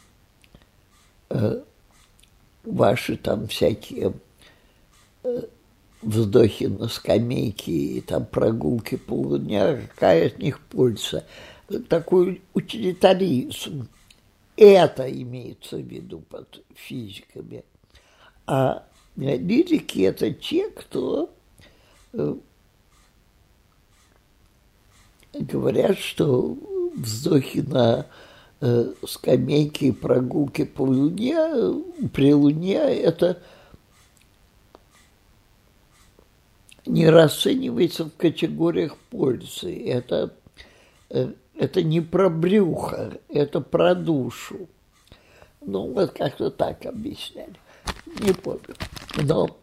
[1.29, 1.61] э,
[2.65, 4.15] ваши там всякие
[5.25, 5.43] э,
[6.01, 11.27] вздохи на скамейке и там прогулки полудня, какая от них польза.
[11.91, 13.89] Такой утилитаризм.
[14.59, 17.65] Это имеется в виду под физиками.
[18.45, 18.85] А
[19.15, 21.31] лирики– это те, кто
[22.13, 22.35] э,
[25.33, 26.59] говорят, что
[26.97, 28.07] вздохи на
[28.61, 31.37] э, скамейке и прогулки по луне,
[32.13, 33.41] при луне– это
[36.85, 39.73] не расценивается в категориях пользы.
[39.87, 40.35] Это,
[41.11, 44.69] э, это не про брюхо, это про душу.
[45.61, 47.57] Ну, вот как-то так объясняли.
[48.21, 48.75] Не помню.
[49.17, 49.59] Но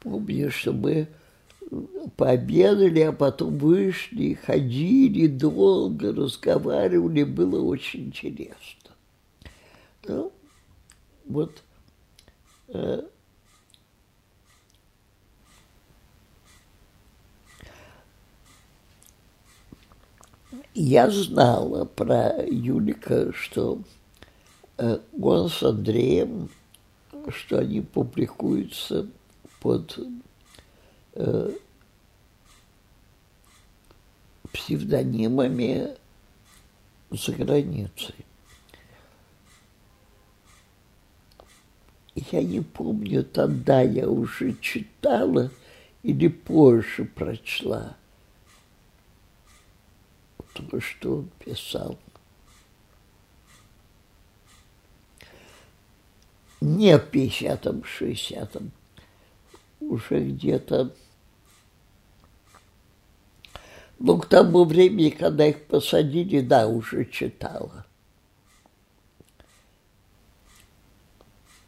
[0.00, 1.06] помню, что мы
[2.16, 8.90] пообедали, а потом вышли, ходили долго, разговаривали, было очень интересно.
[10.04, 10.32] Ну,
[11.26, 11.62] вот
[12.68, 13.02] э,
[20.74, 23.80] я знала про Юлика, что
[24.78, 26.48] э, он с Андреем,
[27.28, 29.06] что они публикуются
[29.60, 29.98] под
[31.14, 31.50] э,
[34.52, 35.96] псевдонимами
[37.10, 38.14] за границей.
[42.14, 45.50] Я не помню, тогда я уже читала
[46.02, 47.96] или позже прочла
[50.52, 51.98] то, что он писал.
[56.60, 58.70] Не в 50-м, 60-м,
[59.80, 60.94] уже где-то
[64.04, 67.86] ну, к тому времени, когда их посадили, да, уже читала.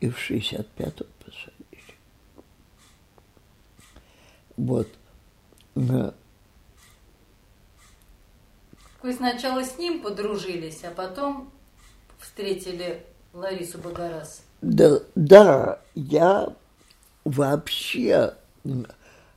[0.01, 1.95] И в 65-м посадили.
[4.57, 4.89] Вот.
[9.05, 11.53] Вы сначала с ним подружились, а потом
[12.19, 14.43] встретили Ларису Багарас.
[14.63, 16.57] Да, да, я
[17.23, 18.35] вообще...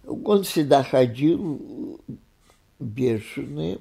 [0.08, 2.00] Он всегда ходил
[2.80, 3.80] бешеные.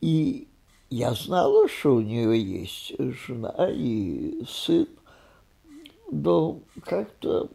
[0.00, 0.46] И
[0.90, 4.86] я знала, что у нее есть жена и сын,
[6.12, 7.50] но как-то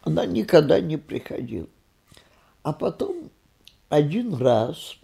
[0.00, 1.68] она никогда не приходила.
[2.62, 3.28] А потом
[3.92, 4.96] один раз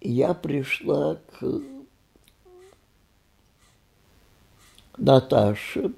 [0.00, 1.60] я пришла к
[4.96, 5.92] Наташе.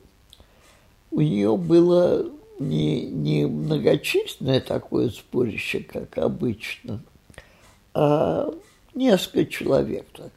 [1.13, 2.29] У нее было
[2.59, 7.01] не, не многочисленное такое сборище, как обычно,
[7.95, 8.53] а
[8.95, 10.33] несколько человек так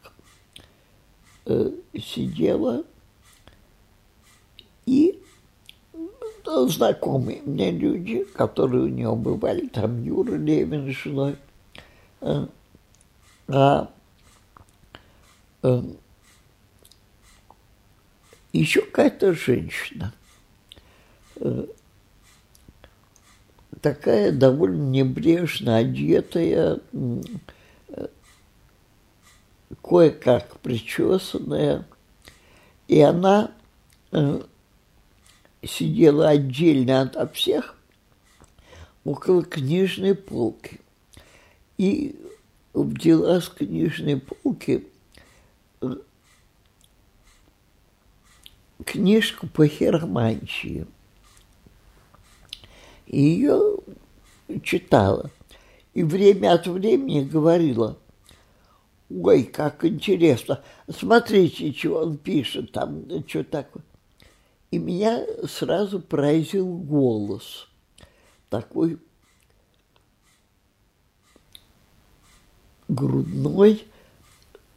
[1.47, 2.83] э, сидело,
[4.85, 5.18] и
[6.67, 11.35] знакомые мне люди, которые у него бывали, там Юра Левин с женой,
[12.21, 12.47] э,
[13.47, 13.89] а
[15.63, 15.81] э,
[18.53, 20.13] еще какая-то женщина.
[21.35, 21.65] Э,–
[23.81, 26.79] такая довольно небрежно одетая,
[29.81, 31.85] кое-как причесанная,
[32.87, 33.51] и она
[35.63, 37.75] сидела отдельно от всех
[39.03, 40.79] около книжной полки.
[41.77, 42.15] И
[42.73, 44.87] взяла с книжной полки
[45.81, 45.95] э,
[48.85, 50.85] книжку по хиромантии–
[53.09, 53.77] и ее
[54.63, 55.31] читала.
[55.93, 57.97] И время от времени говорила,
[59.09, 63.83] ой, как интересно, смотрите, что он пишет там, что такое.
[64.71, 67.67] И меня сразу поразил голос.
[68.49, 68.99] Такой
[72.87, 73.87] грудной,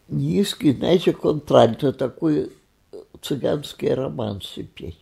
[0.08, 2.52] низкий, знаете, контральто, такой
[3.20, 4.98] цыганский романсы петь.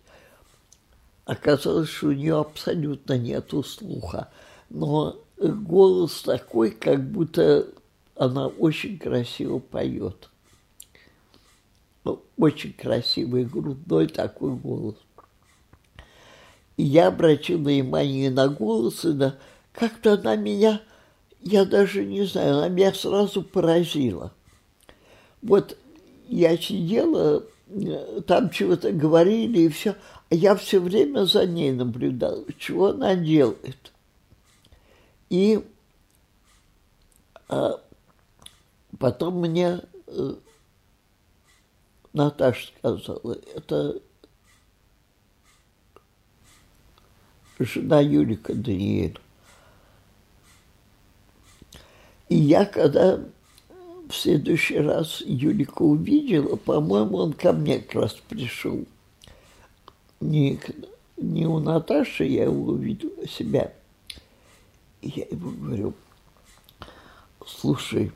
[1.24, 4.30] Оказалось, что у нее абсолютно нету слуха.
[4.68, 7.68] Но голос такой, как будто
[8.16, 10.28] она очень красиво поет.
[12.04, 14.96] Ну, очень красивый, грудной такой голос.
[16.76, 19.36] И я обратила внимание на голос, и на...
[19.72, 20.80] как-то она меня,
[21.40, 24.32] я даже не знаю, она меня сразу поразила.
[25.42, 25.76] Вот
[26.28, 29.96] я сидела, э, там чего-то говорили, и все,
[30.30, 33.92] я все время за ней наблюдал, чего она делает.
[35.28, 35.60] И
[37.50, 37.80] а,
[38.98, 40.34] потом мне э,
[42.12, 44.00] Наташа сказала, это
[47.58, 49.16] жена Юрика Даниэля.
[52.28, 53.20] И я когда
[54.08, 58.84] в следующий раз Юлика увидела, по-моему, он ко мне как раз пришел.
[60.20, 60.60] Не,
[61.16, 63.72] не у Наташи я его увидела, себя.
[65.00, 65.94] И я ему говорю,
[67.46, 68.12] слушай,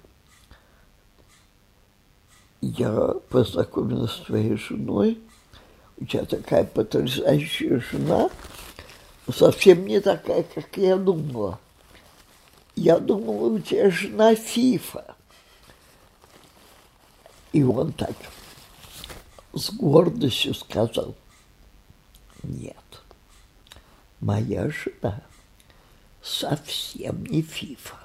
[2.65, 5.21] я познакомилась с твоей женой,
[5.99, 8.31] у тебя такая потрясающая жена,
[9.33, 11.59] совсем не такая, как я думала.
[12.75, 15.15] Я думала, у тебя жена Фифа.
[17.53, 18.17] И он так
[19.53, 21.15] с гордостью сказал,
[22.43, 22.77] нет,
[24.21, 25.23] моя жена
[26.23, 28.04] совсем не Фифа.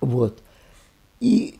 [0.00, 0.42] Вот.
[1.20, 1.58] И,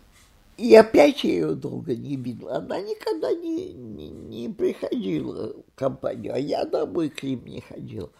[0.56, 2.56] и опять я ее долго не видела.
[2.56, 8.10] Она никогда не, не, не приходила в компанию, а я домой к ним не ходила.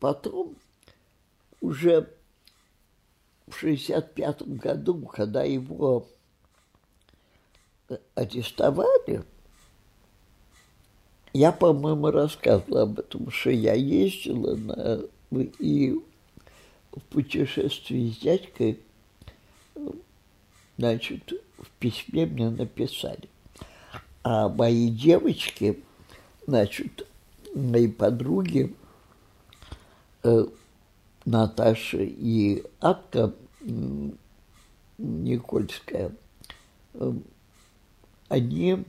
[0.00, 0.56] Потом
[1.60, 2.08] уже
[3.46, 6.06] в 65 году, когда его
[8.14, 9.24] арестовали,
[11.32, 15.02] я, по-моему, рассказывала об этом, что я ездила на,
[15.58, 15.94] и
[16.92, 18.80] в путешествии с дядькой
[20.78, 23.28] значит, в письме мне написали.
[24.22, 25.82] А мои девочки,
[26.46, 27.06] значит,
[27.54, 28.74] мои подруги,
[30.22, 30.46] э,
[31.24, 33.34] Наташа и Атка
[34.98, 36.12] Никольская,
[36.94, 37.12] э,
[38.28, 38.84] они,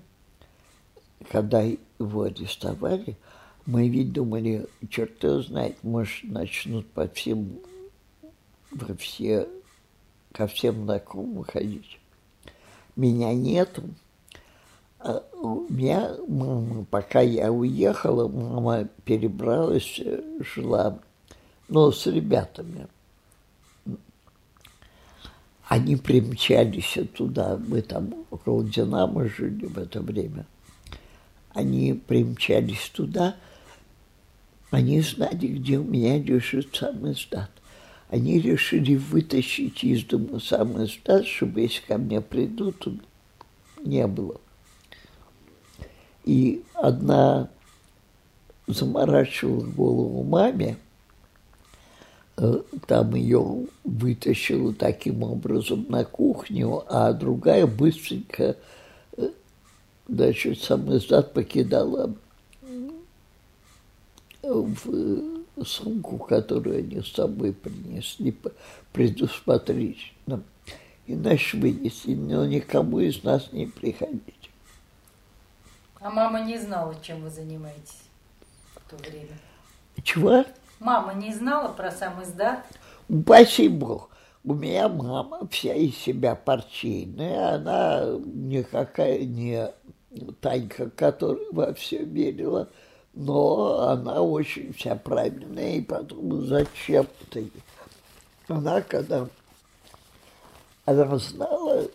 [1.31, 3.17] когда его арестовали,
[3.65, 7.59] мы ведь думали, черт его знает, может, начнут по всем,
[8.71, 9.47] во все
[10.31, 11.99] ко всем знакомым ходить.
[12.95, 13.83] Меня нету.
[14.99, 19.99] А у меня мама, пока я уехала, мама перебралась,
[20.53, 20.99] жила,
[21.69, 22.87] но с ребятами.
[25.67, 30.45] Они примчались туда, мы там около Динамо жили в это время.
[31.53, 33.35] Они примчались туда,
[34.71, 37.51] они знали, где у меня лежит самый сдат
[38.09, 42.87] они решили вытащить из дома самый стаж, чтобы если ко мне придут,
[43.83, 44.41] не было.
[46.25, 47.49] И одна
[48.65, 50.77] заморачивала голову маме,
[52.37, 58.57] э, там ее вытащила таким образом на кухню, а другая быстренько,
[59.17, 59.29] э,
[60.07, 62.13] значит, сам издат покидала
[64.41, 68.35] в сумку, которую они с собой принесли
[68.93, 70.43] предусмотрительно.
[71.07, 74.49] Иначе вынесли, но никому из нас не приходить.
[75.99, 78.03] А мама не знала, чем вы занимаетесь
[78.75, 79.37] в то время?
[80.03, 80.45] Чего?
[80.79, 82.65] Мама не знала про сам издат?
[83.09, 84.09] Упаси Бог.
[84.43, 89.71] У меня мама вся из себя партийная, она никакая не
[90.41, 92.69] Танька, которая во все верила–
[93.19, 97.51] но она очень вся правильная, и потом зачем ты?
[98.47, 99.27] Она, когда
[100.85, 101.89] она знала,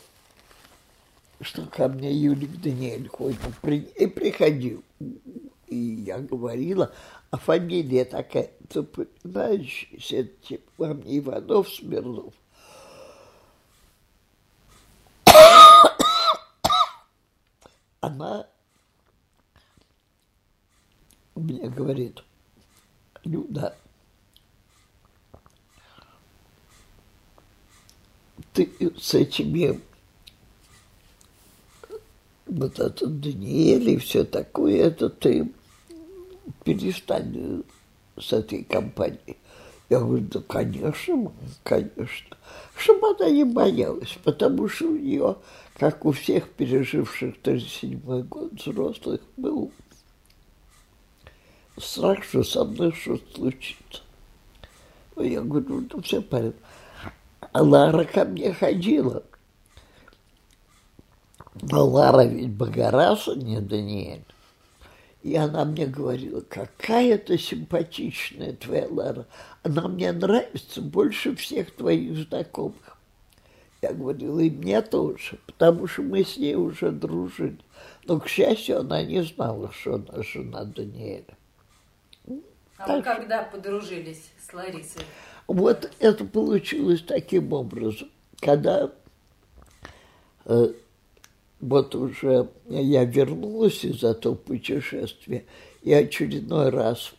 [1.40, 3.38] что ко мне Юлик Даниэль ходит,
[3.96, 4.84] и приходил.
[5.68, 6.92] И я говорила,
[7.30, 12.34] а фамилия такая, понимаешь, это типа во мне Иванов Смирнов.
[18.02, 18.46] Она
[21.34, 22.22] мне говорит,
[23.24, 23.76] Люда,
[28.52, 29.80] ты с этими
[32.46, 35.50] вот этот Даниэль и все такое, это ты
[36.62, 37.64] перестань
[38.18, 39.36] с этой компанией.
[39.90, 41.32] Я говорю, да, конечно,
[41.62, 42.36] конечно.
[42.76, 45.36] Чтобы она не боялась, потому что у нее,
[45.78, 49.72] как у всех переживших 37-й год взрослых, был
[51.76, 54.02] страх, что со мной что-то случится.
[55.16, 56.56] Я говорю, ну все порядок.
[57.52, 59.22] А Лара ко мне ходила.
[61.62, 64.24] Но Лара ведь Богораса, не Даниэль.
[65.22, 69.26] И она мне говорила, какая ты симпатичная твоя Лара.
[69.62, 72.98] Она мне нравится больше всех твоих знакомых.
[73.80, 77.58] Я говорила, и мне тоже, потому что мы с ней уже дружили.
[78.06, 81.36] Но, к счастью, она не знала, что она жена Даниэля.
[82.76, 85.02] А так, вы когда подружились с Ларисой?
[85.46, 88.10] Вот это получилось таким образом.
[88.40, 88.90] Когда
[90.46, 90.72] э,
[91.60, 95.44] вот уже я вернулась из этого путешествия
[95.82, 97.14] и очередной раз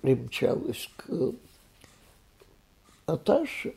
[0.00, 1.32] примчалась к
[3.06, 3.74] Наташи,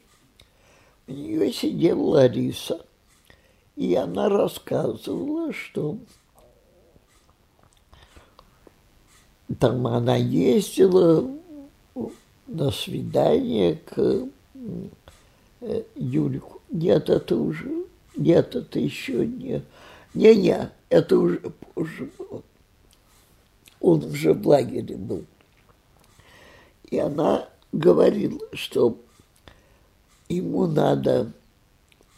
[1.08, 2.86] у нее сидела Лариса,
[3.76, 5.98] и она рассказывала, что
[9.56, 11.30] там она ездила
[12.48, 14.28] на свидание к
[15.62, 16.62] э, Юлику.
[16.70, 17.86] Нет, это уже,
[18.16, 19.64] нет, это еще не,
[20.14, 22.44] не-не, это уже позже было.
[23.80, 25.26] Он уже в лагере был.
[26.90, 28.98] И она говорила, что
[30.30, 31.34] ему надо,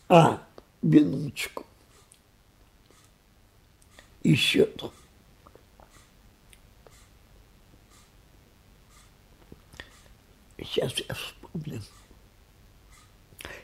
[0.08, 0.42] а,
[0.82, 1.66] минуточку,
[4.24, 4.92] еще там.
[10.66, 11.82] Сейчас я вспомню.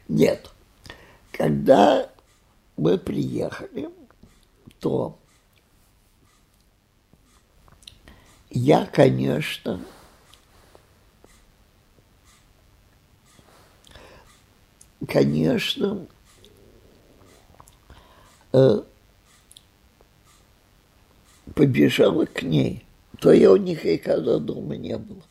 [0.08, 0.50] Нет.
[1.32, 2.10] Когда
[2.78, 3.90] мы приехали,
[4.80, 5.18] то
[8.50, 9.84] я, конечно,
[15.08, 16.08] конечно,
[18.54, 18.82] э,
[21.56, 22.86] побежала к ней.
[23.20, 25.22] То я у них никогда дома не было.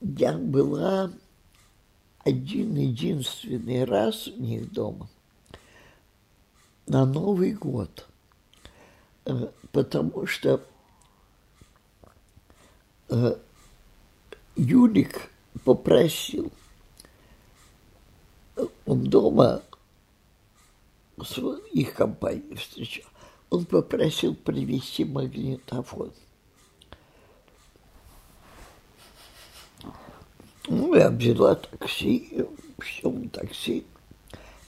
[0.00, 1.12] Я была
[2.20, 5.08] один единственный раз у них дома
[6.86, 8.06] на Новый год,
[9.26, 10.64] э, потому что
[13.10, 13.36] э,
[14.56, 15.30] Юлик
[15.64, 16.50] попросил,
[18.86, 19.62] он дома
[21.72, 23.08] их компанию встречал,
[23.50, 26.12] он попросил привезти магнитофон.
[30.70, 32.46] Ну, я взяла такси,
[32.78, 33.84] все такси.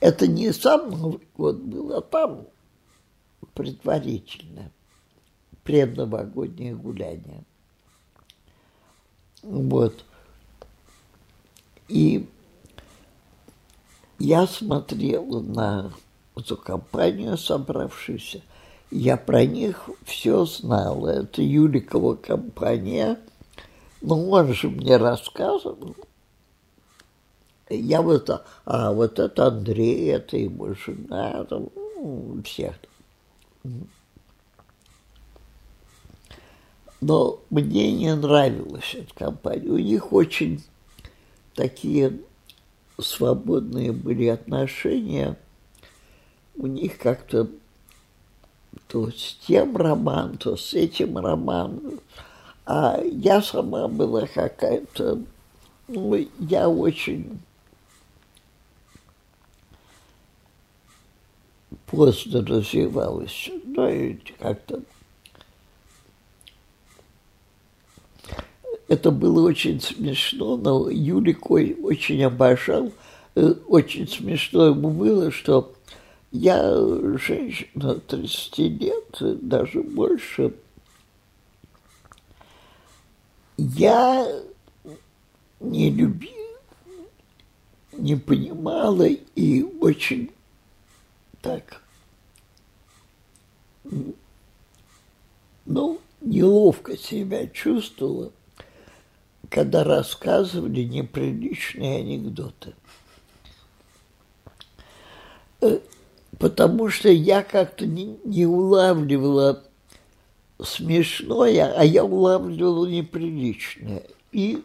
[0.01, 2.49] Это не сам Новый год был, а там
[3.55, 4.73] предварительно
[5.63, 7.45] предновогоднее гуляние.
[9.45, 10.05] Вот.
[11.87, 12.29] И
[14.19, 15.93] я смотрела на
[16.35, 18.43] эту компанию, собравшуюся.
[18.91, 21.11] Я про них все знала.
[21.11, 23.21] Это Юликова компания–
[24.03, 25.97] ну, он же мне рассказывал.
[27.71, 28.29] Я вот,
[28.65, 32.75] а вот это Андрей, это его жена, там, ну, всех.
[37.01, 39.71] Но мне не нравилась эта компания.
[39.71, 40.63] У них очень
[41.55, 42.21] такие
[43.01, 45.37] свободные были отношения.
[46.57, 47.49] У них как-то
[48.89, 52.01] то с тем роман, то с этим роман.
[52.65, 55.21] А я сама была какая-то,
[55.89, 57.41] ну, я очень
[61.87, 64.83] поздно развивалась, ну, и как-то
[68.93, 72.93] это было очень смешно, но Юлик очень обожал.
[73.35, 75.73] Э, очень смешно ему было, что
[76.31, 76.75] я
[77.19, 80.53] женщина 30 лет, даже больше,
[83.57, 84.43] я
[85.61, 86.59] не любила,
[87.93, 90.31] не понимала и очень
[91.41, 91.83] так,
[95.65, 98.33] ну, неловко себя чувствовала,
[99.49, 102.75] когда рассказывали неприличные анекдоты.
[105.61, 105.79] Э,
[106.39, 109.63] потому что я как-то не, не улавливала
[110.65, 114.03] смешное, а я улавливала неприличное.
[114.33, 114.63] И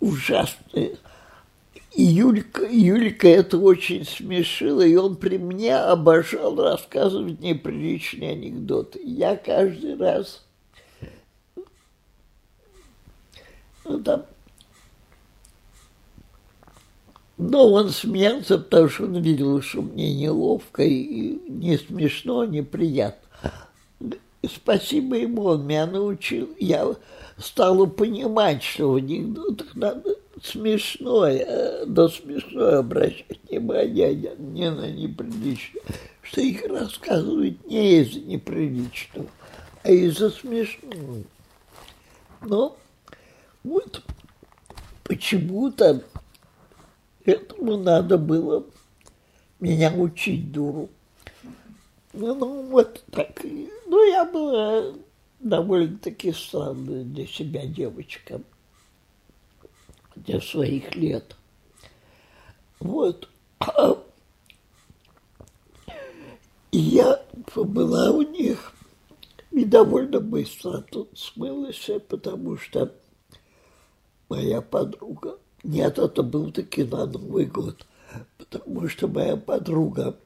[0.00, 0.96] ужасное.
[1.94, 9.00] И Юлька, Юлька это очень смешила, и он при мне обожал рассказывать неприличные анекдоты.
[9.02, 10.44] Я каждый раз
[13.84, 14.26] ну, там,
[17.38, 23.52] но он смеялся, потому что он видел, что мне неловко и не смешно, неприятно.
[24.42, 26.50] И спасибо ему, он меня научил.
[26.58, 26.94] Я
[27.38, 35.82] стала понимать, что в анекдотах надо смешное, до смешное обращать внимание, а не на неприличное.
[36.22, 39.28] Что их рассказывают не из-за неприличного,
[39.82, 41.22] а из-за смешного.
[42.42, 42.76] Но
[43.64, 44.02] вот
[45.04, 46.02] почему-то
[47.28, 48.64] Этому надо было
[49.60, 50.88] меня учить, дуру.
[52.14, 53.44] Ну, ну вот так.
[53.44, 54.94] Ну, я была
[55.38, 58.40] довольно-таки странная для себя девочка
[60.16, 61.36] для своих лет.
[62.80, 63.28] Вот.
[66.72, 67.22] И я
[67.54, 68.72] была у них
[69.50, 72.90] и довольно быстро тут смылась, потому что
[74.30, 75.38] моя подруга.
[75.64, 77.86] Нет, это был таки на Новый год,
[78.38, 80.16] потому что моя подруга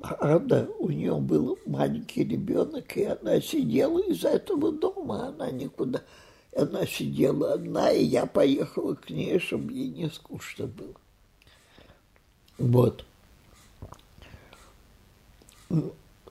[0.00, 6.02] Анна, у нее был маленький ребенок, и она сидела из этого дома, она никуда...
[6.56, 10.94] Она сидела одна, и я поехала к ней, чтобы ей не скучно было.
[12.56, 13.04] Вот.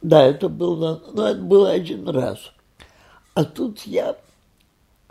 [0.01, 2.51] Да, это было, ну, это было один раз.
[3.35, 4.17] А тут я,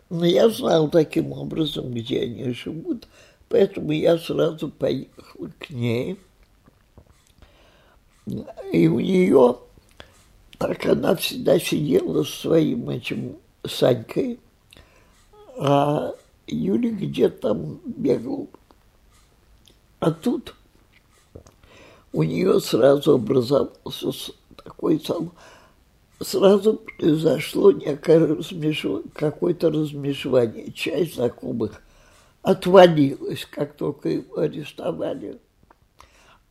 [0.09, 3.09] ну, я знал таким образом, где они живут,
[3.49, 6.19] поэтому я сразу поехал к ней.
[8.73, 9.59] И у нее,
[10.59, 14.39] так она всегда сидела с своим этим Санькой,
[15.59, 16.15] а
[16.47, 18.49] Юля где-то там бегал.
[19.99, 20.55] А тут
[22.13, 25.33] у нее сразу образовался такой сам,
[26.21, 30.73] сразу произошло некое размешивание, какое-то размешивание.
[30.73, 31.83] Часть знакомых
[32.43, 35.41] отвалилась, как только его арестовали.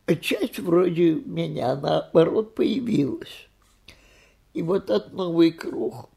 [0.06, 3.48] А часть вроде меня, наоборот, появилась.
[4.54, 6.08] И вот этот новый круг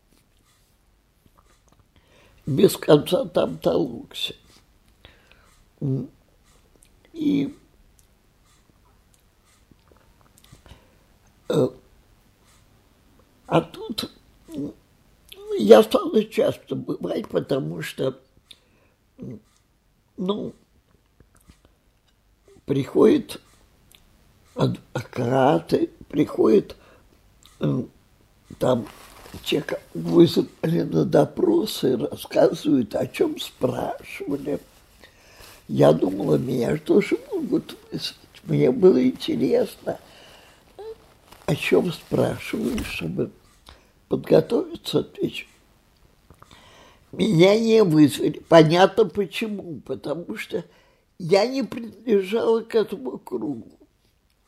[2.46, 4.36] без конца там толкся.
[7.14, 7.56] И
[11.50, 11.68] э,
[13.50, 14.12] а тут
[15.58, 18.20] я стала часто бывать, потому что,
[20.18, 20.54] ну,
[22.66, 23.42] приходит
[24.54, 26.76] адвокаты, приходит
[27.60, 27.84] э,
[28.60, 28.88] там
[29.44, 34.60] человека вызвали на допросы, рассказывают, о чем спрашивали.
[35.68, 38.16] Я думала, меня тоже могут вызвать.
[38.44, 40.00] Мне было интересно,
[41.48, 43.32] о чем спрашивают, чтобы
[44.10, 45.48] подготовиться, отвечать.
[47.12, 48.44] Меня не вызвали.
[48.50, 49.82] Понятно почему.
[49.86, 50.66] Потому что
[51.18, 53.72] я не принадлежала к этому кругу.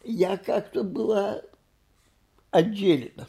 [0.03, 1.41] Я как-то была
[2.49, 3.27] отдельно.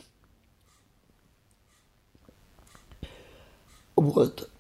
[3.97, 4.51] Вот.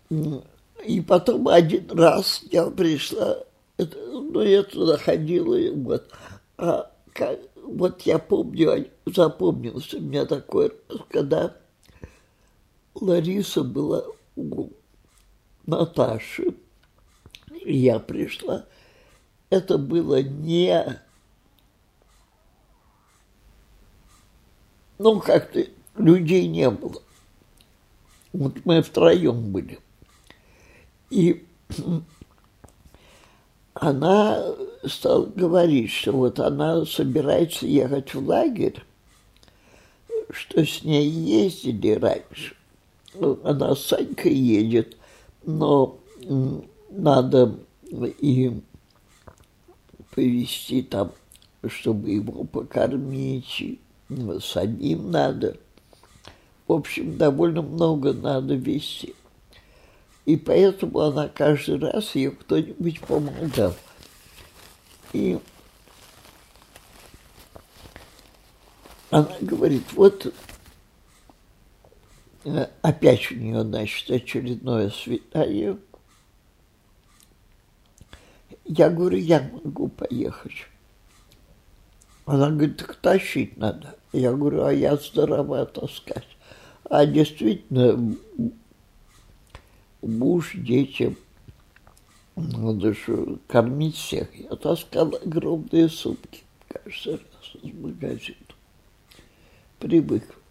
[0.84, 3.38] И потом один раз я пришла,
[3.76, 6.08] это, ну, я туда ходила, вот.
[6.58, 11.56] А как, вот я помню, запомнился у меня такой раз, когда
[12.94, 14.04] Лариса была
[14.36, 14.70] у
[15.66, 16.54] Наташи,
[17.64, 18.66] и я пришла.
[19.50, 21.00] Это было не...
[24.98, 25.64] Ну, как-то
[25.96, 27.02] людей не было.
[28.32, 29.78] Вот мы втроем были.
[31.10, 31.44] И
[33.74, 34.54] она
[34.84, 38.82] стала говорить, что вот она собирается ехать в лагерь,
[40.30, 42.56] что с ней ездили раньше.
[43.14, 44.96] Ну, она с Санькой едет,
[45.44, 45.98] но
[46.88, 47.58] надо
[47.90, 48.60] и
[50.14, 51.12] повезти там,
[51.66, 53.80] чтобы его покормить, и
[54.40, 55.56] самим надо.
[56.66, 59.14] В общем, довольно много надо вести.
[60.24, 63.74] И поэтому она каждый раз ее кто-нибудь помогал.
[65.12, 65.38] И
[69.10, 70.32] она говорит, вот
[72.82, 75.78] опять у нее, значит, очередное свидание.
[78.64, 80.66] Я говорю, я могу поехать.
[82.24, 83.96] Она говорит, так тащить надо.
[84.12, 86.26] Я говорю, а я здорова таскать.
[86.84, 88.14] А действительно,
[90.02, 91.16] муж, дети,
[92.36, 94.34] надо же кормить всех.
[94.34, 98.36] Я таскал огромные сумки каждый раз из магазина.
[99.78, 100.41] Привык.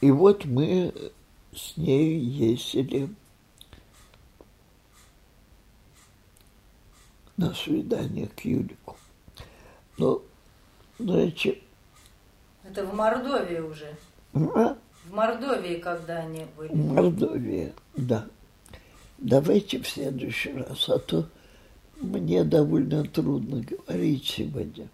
[0.00, 0.92] И вот мы
[1.54, 3.08] с ней ездили
[7.36, 8.96] на свидание к Юлику.
[9.96, 10.22] Но,
[10.98, 11.58] знаете,
[12.64, 13.96] это в Мордовии уже.
[14.34, 14.76] А?
[15.04, 16.68] В Мордовии, когда они были.
[16.68, 18.26] В Мордовии, да.
[19.16, 21.26] Давайте в следующий раз, а то
[22.00, 24.88] мне довольно трудно говорить сегодня.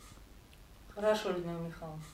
[0.94, 2.04] Хорошо, Людмила Михайловна.